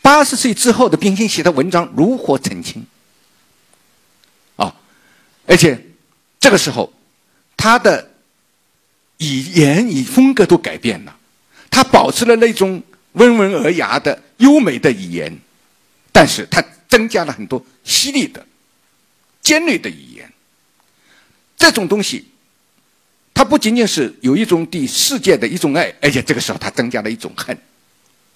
[0.01, 2.85] 八十岁之后的冰心写的文章如火纯青，
[4.55, 4.73] 啊，
[5.47, 5.85] 而且
[6.39, 6.93] 这个时候
[7.57, 8.10] 他的
[9.21, 11.17] 语言与风格都改变了，
[11.69, 12.83] 他保持了那种。
[13.13, 15.37] 温文尔雅的优美的语言，
[16.13, 18.47] 但是他增加了很多犀利的、
[19.41, 20.31] 尖锐的语言。
[21.57, 22.29] 这种东西，
[23.33, 27.57] 它不仅仅是有一种对世界的一种爱，而且这个时候它增加了一种恨。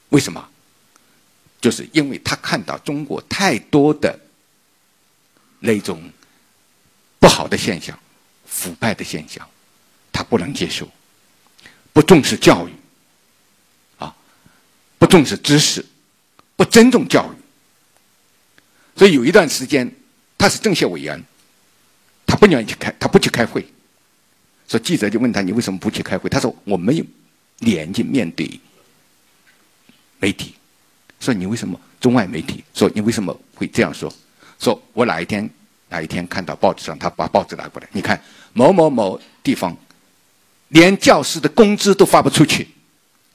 [0.10, 0.46] 为什么？
[1.62, 4.20] 就是因为他看到中国太多的
[5.62, 6.04] 那种
[7.18, 7.98] 不好的现象、
[8.46, 9.48] 腐败的现象，
[10.16, 10.88] 他不能接受，
[11.92, 12.72] 不重视教育。
[13.98, 14.16] 啊
[14.98, 15.86] 不重视知识，
[16.56, 17.36] 不尊重教育，
[18.98, 19.92] 所以有一段时间
[20.38, 21.22] 他是政协委员，
[22.26, 23.68] 他不愿意去开，他不去开会。
[24.70, 27.06] 说记者就问他：“你为什么不去开会？”他说：“我没有
[27.60, 28.60] 脸去面对
[30.18, 30.56] 媒体。”
[31.20, 34.12] 说：“你为什么中外媒体？”说：“你为什么会这样说？”
[34.60, 35.48] 说：“我哪一天
[35.90, 38.20] 哪一天看到报纸上，他把报纸拿过来，你看
[38.54, 39.78] 某某某地方
[40.70, 42.68] 连教师的工资都发不出去，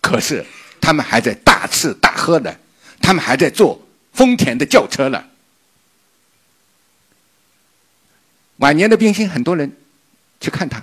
[0.00, 0.44] 可是。”
[0.82, 2.56] 他们还在大吃大喝呢，
[3.02, 3.78] 他们还在坐
[4.14, 5.22] 丰田的轿车呢。
[8.56, 9.70] 晚年的冰心，很多人
[10.40, 10.82] 去看他，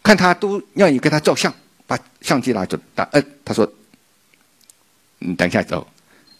[0.00, 1.52] 看他都让你给他照相，
[1.88, 2.78] 把相机拿走。
[2.94, 3.68] 他呃，他说
[5.18, 5.84] ：“你等一下走，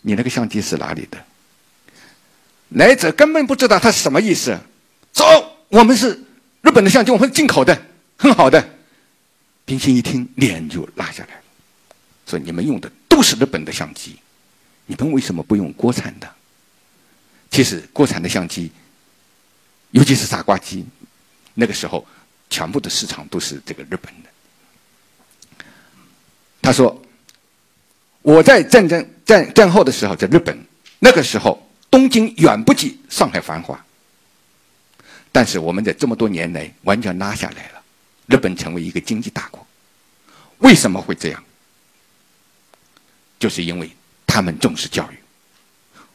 [0.03, 1.19] 你那个相机是哪里的？”
[2.71, 4.57] 来者根本不知道他是什么意思。
[5.13, 5.25] 走，
[5.71, 6.23] 我们是
[6.63, 7.83] 日本的相机，我们是进口的，
[8.17, 8.78] 很好的。
[9.69, 11.43] 冰心一听，脸就拉下来了，
[12.27, 14.17] 说：“你们用的都是日本的相机，
[14.87, 16.27] 你们为什么不用国产的？”
[17.53, 18.73] 其实，国产的相机，
[19.91, 20.87] 尤其是傻瓜机，
[21.53, 22.07] 那个时候
[22.49, 24.31] 全部的市场都是这个日本的。
[26.63, 27.03] 他说
[28.23, 30.59] ：“我在战争战战后的时候，在日本，
[30.99, 33.79] 那个时候东京远不及上海繁华。
[35.31, 37.78] 但是我们在这么多年来完全拉下来了，
[38.29, 39.67] 日本成为一个经济大国。
[40.59, 41.45] 为什么会这样？
[43.39, 43.91] 就是因为
[44.27, 45.19] 他们重视教育。”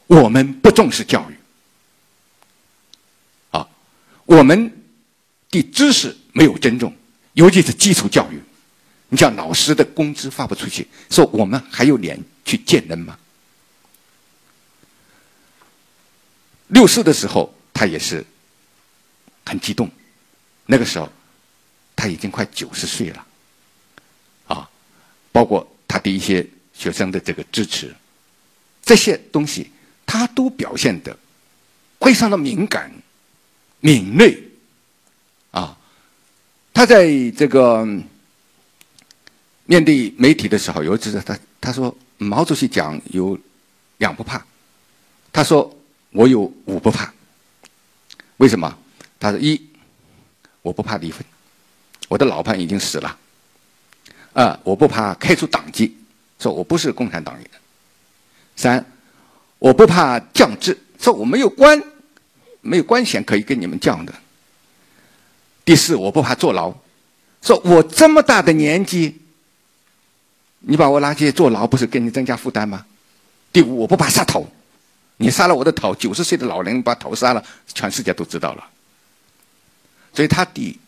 [0.05, 1.35] 我们不重视教育，
[3.51, 3.67] 啊，
[4.25, 4.83] 我们
[5.49, 6.93] 对知识没有尊重，
[7.31, 8.39] 尤其是基础教育。
[9.07, 13.17] 你像老师的工资发不出去，说我们还有脸去见人吗？
[16.67, 18.23] 六四的时候，他也是
[19.45, 19.89] 很激动，
[20.65, 21.09] 那个时候
[22.03, 23.25] 他已经快九十岁了，
[24.45, 24.69] 啊，
[25.31, 27.95] 包括他对一些学生的这个支持，
[28.83, 29.71] 这些东西。
[30.05, 31.17] 他都表现的
[32.01, 32.91] 非常的敏感、
[33.79, 34.37] 敏锐，
[35.51, 35.77] 啊，
[36.73, 37.85] 他在这个
[39.65, 43.39] 面对媒体的时候，尤其是他他说毛主席讲有
[43.97, 44.45] 两不怕，
[45.31, 45.73] 他说
[46.11, 47.11] 我有五不怕，
[48.37, 48.77] 为什么？
[49.17, 49.59] 他说一
[50.61, 51.25] 我不怕离婚，
[52.13, 53.17] 我的老伴已经死了，
[54.33, 55.97] 二我不怕开除党籍，
[56.37, 57.49] 说我不是共产党员，
[58.55, 58.85] 三。
[59.57, 61.81] 我不怕降职，说我没有官，
[62.61, 64.13] 没有官衔可以跟你们降的。
[65.65, 66.71] 第四，我不怕坐牢，
[67.41, 69.19] 说我这么大的年纪，
[70.59, 72.85] 你把我拉去坐牢，不是给你增加负担吗？
[73.51, 74.47] 第五，我不怕杀头，
[75.17, 78.69] 你杀了我的头，九十岁的老人把头杀了，全世界都知道了。
[80.13, 80.79] 所以他的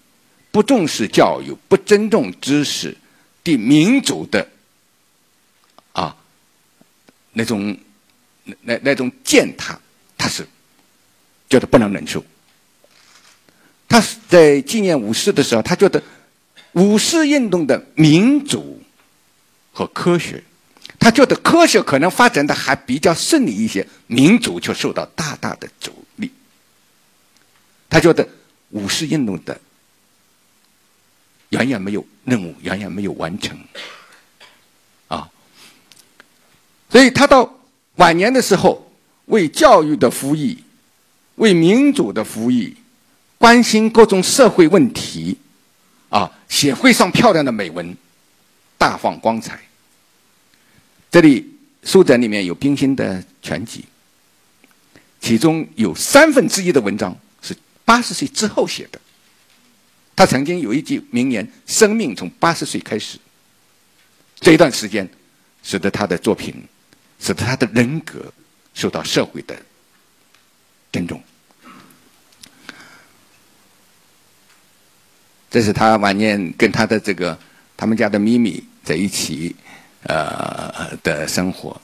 [0.56, 2.96] 不重视教育，不尊重知识，
[3.44, 4.48] 对民族的
[5.92, 6.16] 啊
[7.34, 7.78] 那种。
[8.46, 9.78] 那那那种践踏，
[10.16, 10.48] 他是
[11.50, 12.24] 觉得不能忍受。
[13.90, 14.00] 他
[14.30, 16.02] 在纪念五四的时候，他觉得
[16.74, 18.80] 五四运动的民主
[19.74, 20.44] 和科学，
[21.00, 26.32] 他觉得科学可能发展的还比较顺利一些，民主却受到大大的阻力。
[27.90, 28.30] 他觉得
[28.70, 29.60] 五四运动的
[31.56, 33.58] 远远没有任务，远远没有完成
[35.08, 35.30] 啊，
[36.90, 37.52] 所以他到。
[37.98, 38.92] 晚年的时候，
[39.28, 40.62] 为教育的服役，
[41.36, 42.76] 为民主的服役，
[43.38, 45.38] 关心各种社会问题，
[46.10, 47.96] 啊，写会上漂亮的美文，
[48.78, 49.58] 大放光彩。
[51.10, 53.86] 这里书展里面有冰心的全集，
[55.22, 57.56] 其中有三分之一的文章是
[57.86, 59.00] 八十岁之后写的。
[60.16, 63.18] 他曾经有一句名言：“生命从八十岁开始。”
[64.40, 65.10] 这一段时间，
[65.64, 66.56] 使得他的作品。
[67.18, 68.32] 使得他的人格
[68.74, 69.56] 受到社会的
[70.92, 71.20] 尊重。
[75.50, 77.36] 这是他晚年跟他的这个
[77.78, 79.56] 他们家的咪咪在一起
[80.04, 81.82] 呃的生活。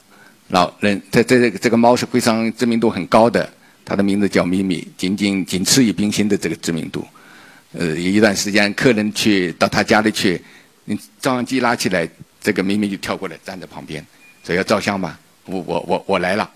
[0.48, 3.50] 老人在在这个这个猫是非常知名度很高的，
[3.86, 7.04] 它的名字叫咪咪，仅仅仅次于冰心的这个知名度。
[7.72, 10.40] 呃，一段时间客人去到他家里去，
[10.84, 12.08] 你照相机拉起来，
[12.40, 14.04] 这个咪咪就跳过来站在旁边，
[14.44, 15.18] 说要照相吗？
[15.46, 16.48] 我我我我来了，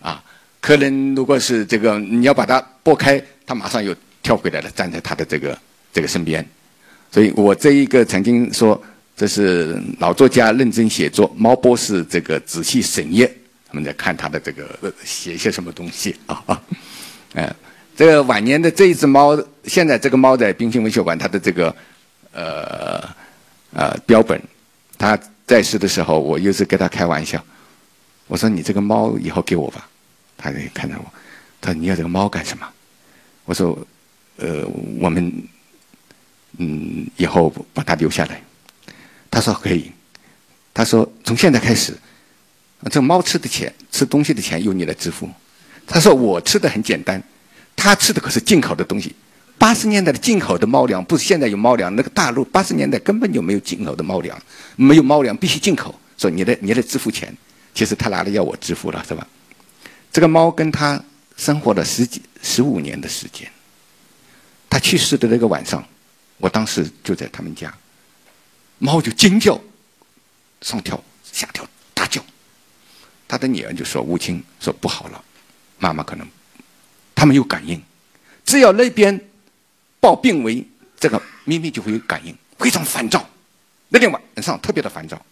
[0.00, 0.22] 啊！
[0.60, 5.58] 客人如果是这个，你要把它拨开，他马上又跳回来了，站在他的这个
[5.92, 6.42] 这个身边。
[7.10, 8.80] 所以我这一个曾经说，
[9.14, 13.30] 这是老作家认真写作，猫博士这个仔细审阅，
[13.68, 16.62] 他们在看他的这个写些什么东西啊啊！
[17.34, 17.54] 嗯，
[17.96, 21.74] 这个晚年的这一只猫，现在这个猫在冰心文学馆，它的这个
[22.32, 23.02] 呃
[23.72, 24.40] 呃标本，
[24.96, 27.44] 他在世的时候，我又是跟他开玩笑。
[28.28, 29.88] 我说你这个猫以后给我吧，
[30.38, 31.04] 他就看着我，
[31.60, 32.66] 他说你要这个猫干什么？
[33.44, 33.76] 我说，
[34.36, 34.66] 呃，
[34.98, 35.30] 我们
[36.58, 38.40] 嗯以后把它留下来。
[39.30, 39.90] 他说可以。
[40.74, 41.94] 他说从现在开始，
[42.90, 45.28] 这猫吃的钱、吃东西的钱由你来支付。
[45.86, 47.22] 他说我吃的很简单，
[47.76, 49.14] 他吃的可是进口的东西。
[49.58, 54.40] 八十年代的进口的猫粮不是现在有猫粮，那个大陆八十年代根本就没有进口的猫粮，
[54.76, 55.94] 没有猫粮必须进口。
[56.18, 57.36] 说你得你得支付钱。
[57.74, 59.26] 其实他拿了要我支付了，是吧？
[60.12, 61.02] 这个猫跟他
[61.38, 63.50] 生活了十几、十五年的时间，
[64.68, 65.82] 他去世的那个晚上，
[66.36, 67.72] 我当时就在他们家，
[68.78, 69.58] 猫就惊叫，
[70.60, 72.22] 上跳下跳大叫。
[73.26, 75.24] 他的女儿就说：“吴清说不好了，
[75.78, 76.28] 妈妈可能
[77.22, 77.80] 他们有感应，
[78.44, 79.16] 只要那边
[80.00, 80.66] 报病危，
[80.98, 83.24] 这个咪咪就会有感应，非常烦躁。
[83.90, 85.24] 那天晚上特别的烦躁，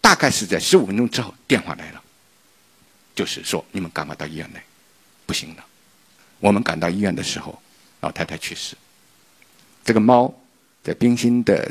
[0.00, 2.02] 大概是在十五分钟之后电话来了，
[3.14, 4.64] 就是说你们赶快到医院来，
[5.26, 5.62] 不行了。
[6.40, 7.60] 我们赶到医院的时候，
[8.00, 8.74] 老太太去世。
[9.84, 10.34] 这个猫
[10.82, 11.70] 在冰心的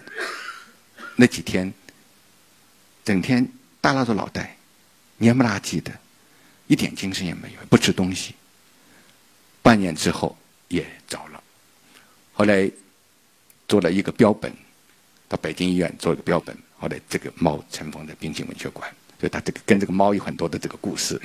[1.16, 1.74] 那几天，
[3.04, 3.44] 整天
[3.82, 4.56] 耷拉着脑袋，
[5.20, 5.92] 蔫不拉几的，
[6.68, 8.36] 一点精神也没有，不吃东西。
[9.64, 10.38] 半年之后
[10.68, 11.42] 也走了。
[12.34, 12.70] 后来
[13.68, 14.54] 做了一个标本，
[15.28, 16.56] 到北京医院做一个标本。
[16.78, 18.88] 后来这个猫尘封在冰心文学馆，
[19.20, 21.20] 所以他这个跟这个猫有很多的这个故事。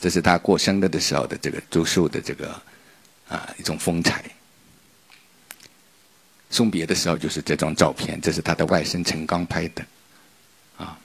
[0.00, 2.60] 这是他过生日的时候的这个祝寿的这个
[3.28, 4.24] 啊一种风采。
[6.50, 9.86] 送别的时候就是这张照片，这是他的外甥陈刚拍的，
[10.76, 10.98] 啊。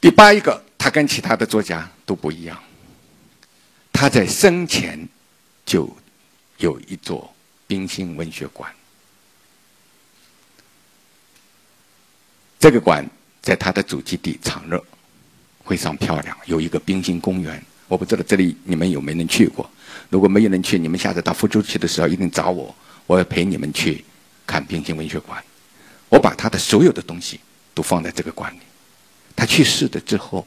[0.00, 2.62] 第八一个，他跟其他的作家都不一样，
[3.96, 5.08] 他在生前
[5.64, 5.90] 就
[6.58, 7.34] 有一座
[7.66, 8.70] 冰心文学馆，
[12.58, 13.08] 这个馆
[13.40, 14.84] 在他的祖籍地长乐，
[15.64, 17.64] 非常漂亮，有一个冰心公园。
[17.88, 19.68] 我不知道这里你们有没人去过，
[20.10, 22.74] 如果没有人去，你们下次到福州去的时候一定找我。
[23.06, 24.04] 我要陪你们去
[24.46, 25.42] 看冰心文学馆，
[26.10, 27.40] 我把他的所有的东西
[27.72, 28.58] 都放在这个馆里。
[29.34, 30.46] 他去世的之后，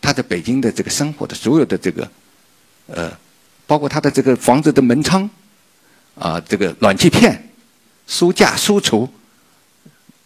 [0.00, 2.08] 他在北京的这个生活的所有的这个，
[2.88, 3.16] 呃，
[3.66, 5.30] 包括他的这个房子的门窗，
[6.16, 7.50] 啊，这个暖气片、
[8.06, 9.08] 书架、书橱、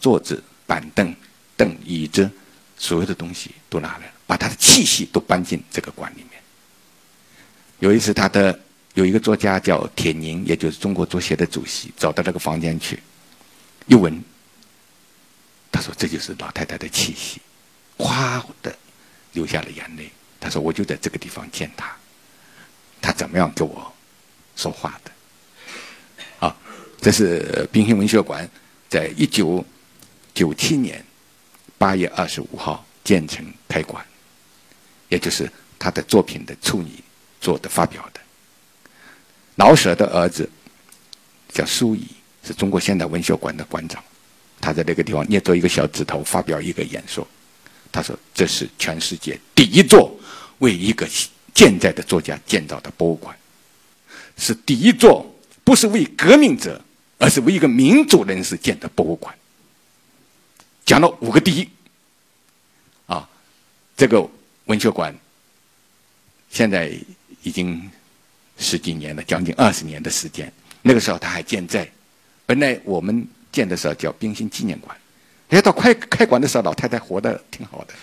[0.00, 1.14] 桌子、板凳、
[1.56, 2.30] 凳、椅子，
[2.78, 6.42] 所有的东西都拿来了，把他的气息都搬进这个馆里面。
[7.78, 8.58] 有一次他的。
[8.94, 13.02] 有一个作家叫铁凝，也就是中国作协的主席，走到那个房间去，
[13.86, 14.22] 一闻，
[15.70, 17.40] 他说：“这就是老太太的气息。”
[17.96, 18.76] 哗的
[19.32, 20.10] 流下了眼泪。
[20.38, 21.96] 他说：“我就在这个地方见她，
[23.02, 23.92] 他怎么样跟我
[24.56, 25.10] 说话的？”
[26.46, 26.56] 啊，
[27.00, 28.48] 这是冰心文学馆
[28.88, 29.62] 在一九
[30.32, 31.04] 九七年
[31.76, 34.02] 八月二十五号建成开馆，
[35.08, 36.92] 也就是他的作品的处女
[37.40, 38.20] 作的发表的。
[39.56, 40.48] 老舍的儿子
[41.52, 42.06] 叫苏乙，
[42.42, 44.02] 是中国现代文学馆的馆长。
[44.60, 47.26] 他在那个地方捏着一个小指头，发表一个演说。
[47.90, 50.16] 他说：“这是全世界第一座
[50.60, 51.06] 为一个
[51.54, 53.36] 健在的作家建造的博物馆，
[54.36, 55.26] 是第一座
[55.64, 56.80] 不是为革命者，
[57.18, 59.34] 而是为一个民主人士建的博物馆。”
[60.86, 61.68] 讲了五个第一。
[63.06, 63.28] 啊，
[63.96, 64.28] 这个
[64.66, 65.14] 文学馆
[66.50, 66.92] 现在
[67.42, 67.90] 已经。
[68.58, 70.52] 十几年了，将近二十年的时间。
[70.82, 71.90] 那个时候他还健在。
[72.46, 74.96] 本来我们建的时候叫冰心纪念馆，
[75.48, 77.94] 哎，到快开馆的时候，老太太活得挺好的，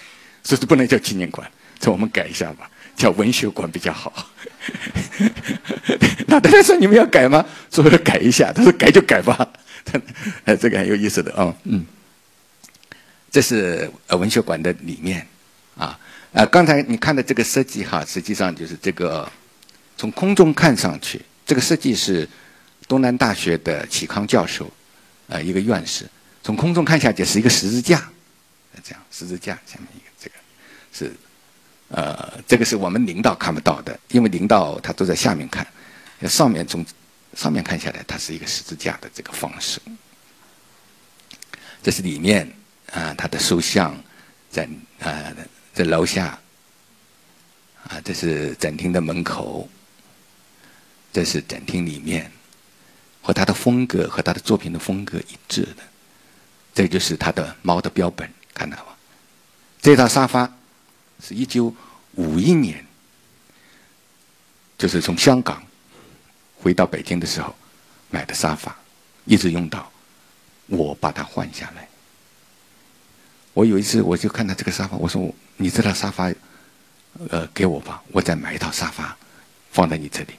[0.43, 1.49] 所以不能叫纪念馆，
[1.79, 2.69] 这我们改一下吧，
[2.99, 4.13] 叫文学馆比较好。
[6.27, 8.51] 老太太说：“你们要改吗？”说要改一下。
[8.53, 9.47] 他说：“改就改吧。
[10.45, 11.85] ”哎，这个很有意思的啊，嗯。
[13.31, 15.25] 这是呃文学馆的里面
[15.77, 15.97] 啊，
[16.33, 19.31] 呃，刚才你看的这个设计哈，实际上就是这个。
[19.97, 22.25] 从空中看上去，这个设计是
[22.87, 24.71] 东南大学的启康教授，
[25.27, 26.07] 呃，一个院士。
[26.41, 28.09] 从空中看下去是一个十字架，
[28.81, 30.35] 这样十字架下面一个这个
[30.93, 31.13] 是，
[31.89, 35.65] 呃，这个是我们领导看不到的，因为领导他都在下面看，
[36.27, 36.85] 上面从
[37.35, 39.79] 上面看下来，它是一个十字架的这个方式。
[41.83, 42.51] 这是里面
[42.91, 43.95] 啊，他的塑像
[44.49, 44.67] 在
[44.99, 45.33] 啊
[45.73, 46.39] 在楼下，
[47.87, 49.67] 啊，这是展厅的门口。
[51.11, 52.31] 这是展厅里面，
[53.19, 55.77] 和他的风格和他的作品的风格一致的，
[56.71, 58.93] 这就是他的猫的标本，看到吗？
[59.81, 60.53] 这套沙发
[61.21, 61.73] 是一九
[62.15, 62.85] 五一年，
[64.77, 65.61] 就是从香港
[66.61, 67.55] 回到北京的时候
[68.09, 68.75] 买的沙发，
[69.25, 69.91] 一直用到
[70.67, 71.87] 我把它换下来。
[73.53, 76.31] 我有一次我就看到这个沙发，我说：“你这套沙发，
[77.29, 79.17] 呃，给我吧，我再买一套沙发
[79.71, 80.33] 放在你这里。”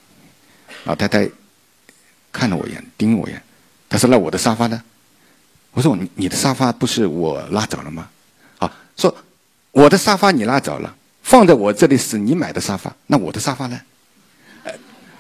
[0.84, 1.28] 老太太
[2.32, 3.42] 看了我一眼，盯我一眼，
[3.88, 4.82] 她说：“那我的沙发呢？”
[5.72, 8.08] 我说：“你你的沙发不是我拉走了吗？”
[8.58, 9.14] 啊，说
[9.72, 13.80] 我的沙发你拉走了，放在我这里是你买的沙发，那我的沙发呢？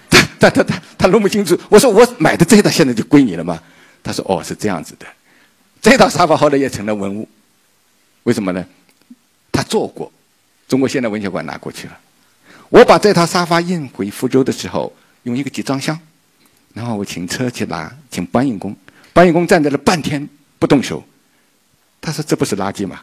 [0.08, 1.58] 他他他他他弄不清楚。
[1.68, 3.60] 我说：“我买的这套现在就归你了吗？”
[4.02, 5.06] 他说：“哦，是这样子的。”
[5.80, 7.28] 这套沙发后来也成了文物，
[8.24, 8.64] 为什么呢？
[9.52, 10.10] 他做过，
[10.68, 11.98] 中国现代文学馆拿过去了。
[12.68, 14.92] 我把这套沙发运回福州的时候。
[15.24, 16.00] 用一个集装箱，
[16.72, 18.74] 然后我请车去拿，请搬运工，
[19.12, 20.26] 搬运工站在了半天
[20.58, 21.04] 不动手。
[22.00, 23.02] 他说：“这不是垃圾吗？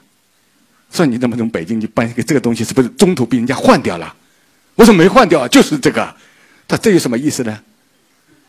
[0.91, 4.15] 说你怎么从北京去搬一个这个东西，是不是中途被人家换掉了？”
[4.75, 6.15] 我说：“没换掉，就是这个。”
[6.67, 7.59] 他这有什么意思呢？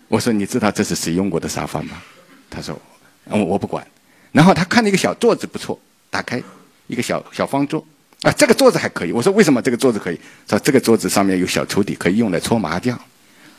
[0.08, 2.02] 我说：“你知道这是谁用过的沙发吗？”
[2.50, 2.80] 他说
[3.24, 3.86] ：“我我不管。”
[4.32, 5.78] 然后他看那个小桌子不错，
[6.10, 6.42] 打开
[6.86, 7.84] 一个小小方桌
[8.22, 9.12] 啊，这个桌子还可以。
[9.12, 12.98] 我说：“为什么这个桌子可以？”说：“这个桌子上面有小抽屉，可以用来搓麻将。”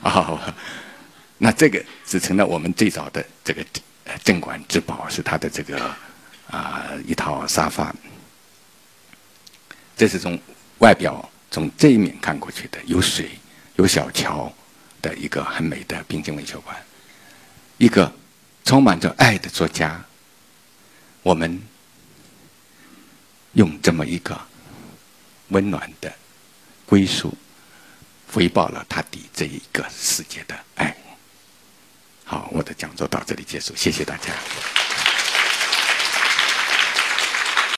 [0.01, 0.53] 啊，
[1.39, 3.63] 那这个是成了我们最早的这个
[4.23, 5.79] 镇馆之宝，是他的这个。
[6.51, 7.93] 啊，一套沙发，
[9.99, 10.39] 这是从
[10.77, 13.31] 外表从这一面看过去的，有水
[13.75, 14.49] 有小桥
[15.01, 16.73] 的一个很美的冰晶文学馆，
[17.77, 18.09] 一个
[18.63, 20.01] 充满着爱的作家，
[21.21, 21.61] 我们
[23.51, 24.39] 用这么一个
[25.49, 26.09] 温暖的
[26.85, 27.37] 归属，
[28.31, 30.95] 回报了他对这一个世界的爱。
[32.23, 34.33] 好，我的讲座到这里结束，谢谢大家。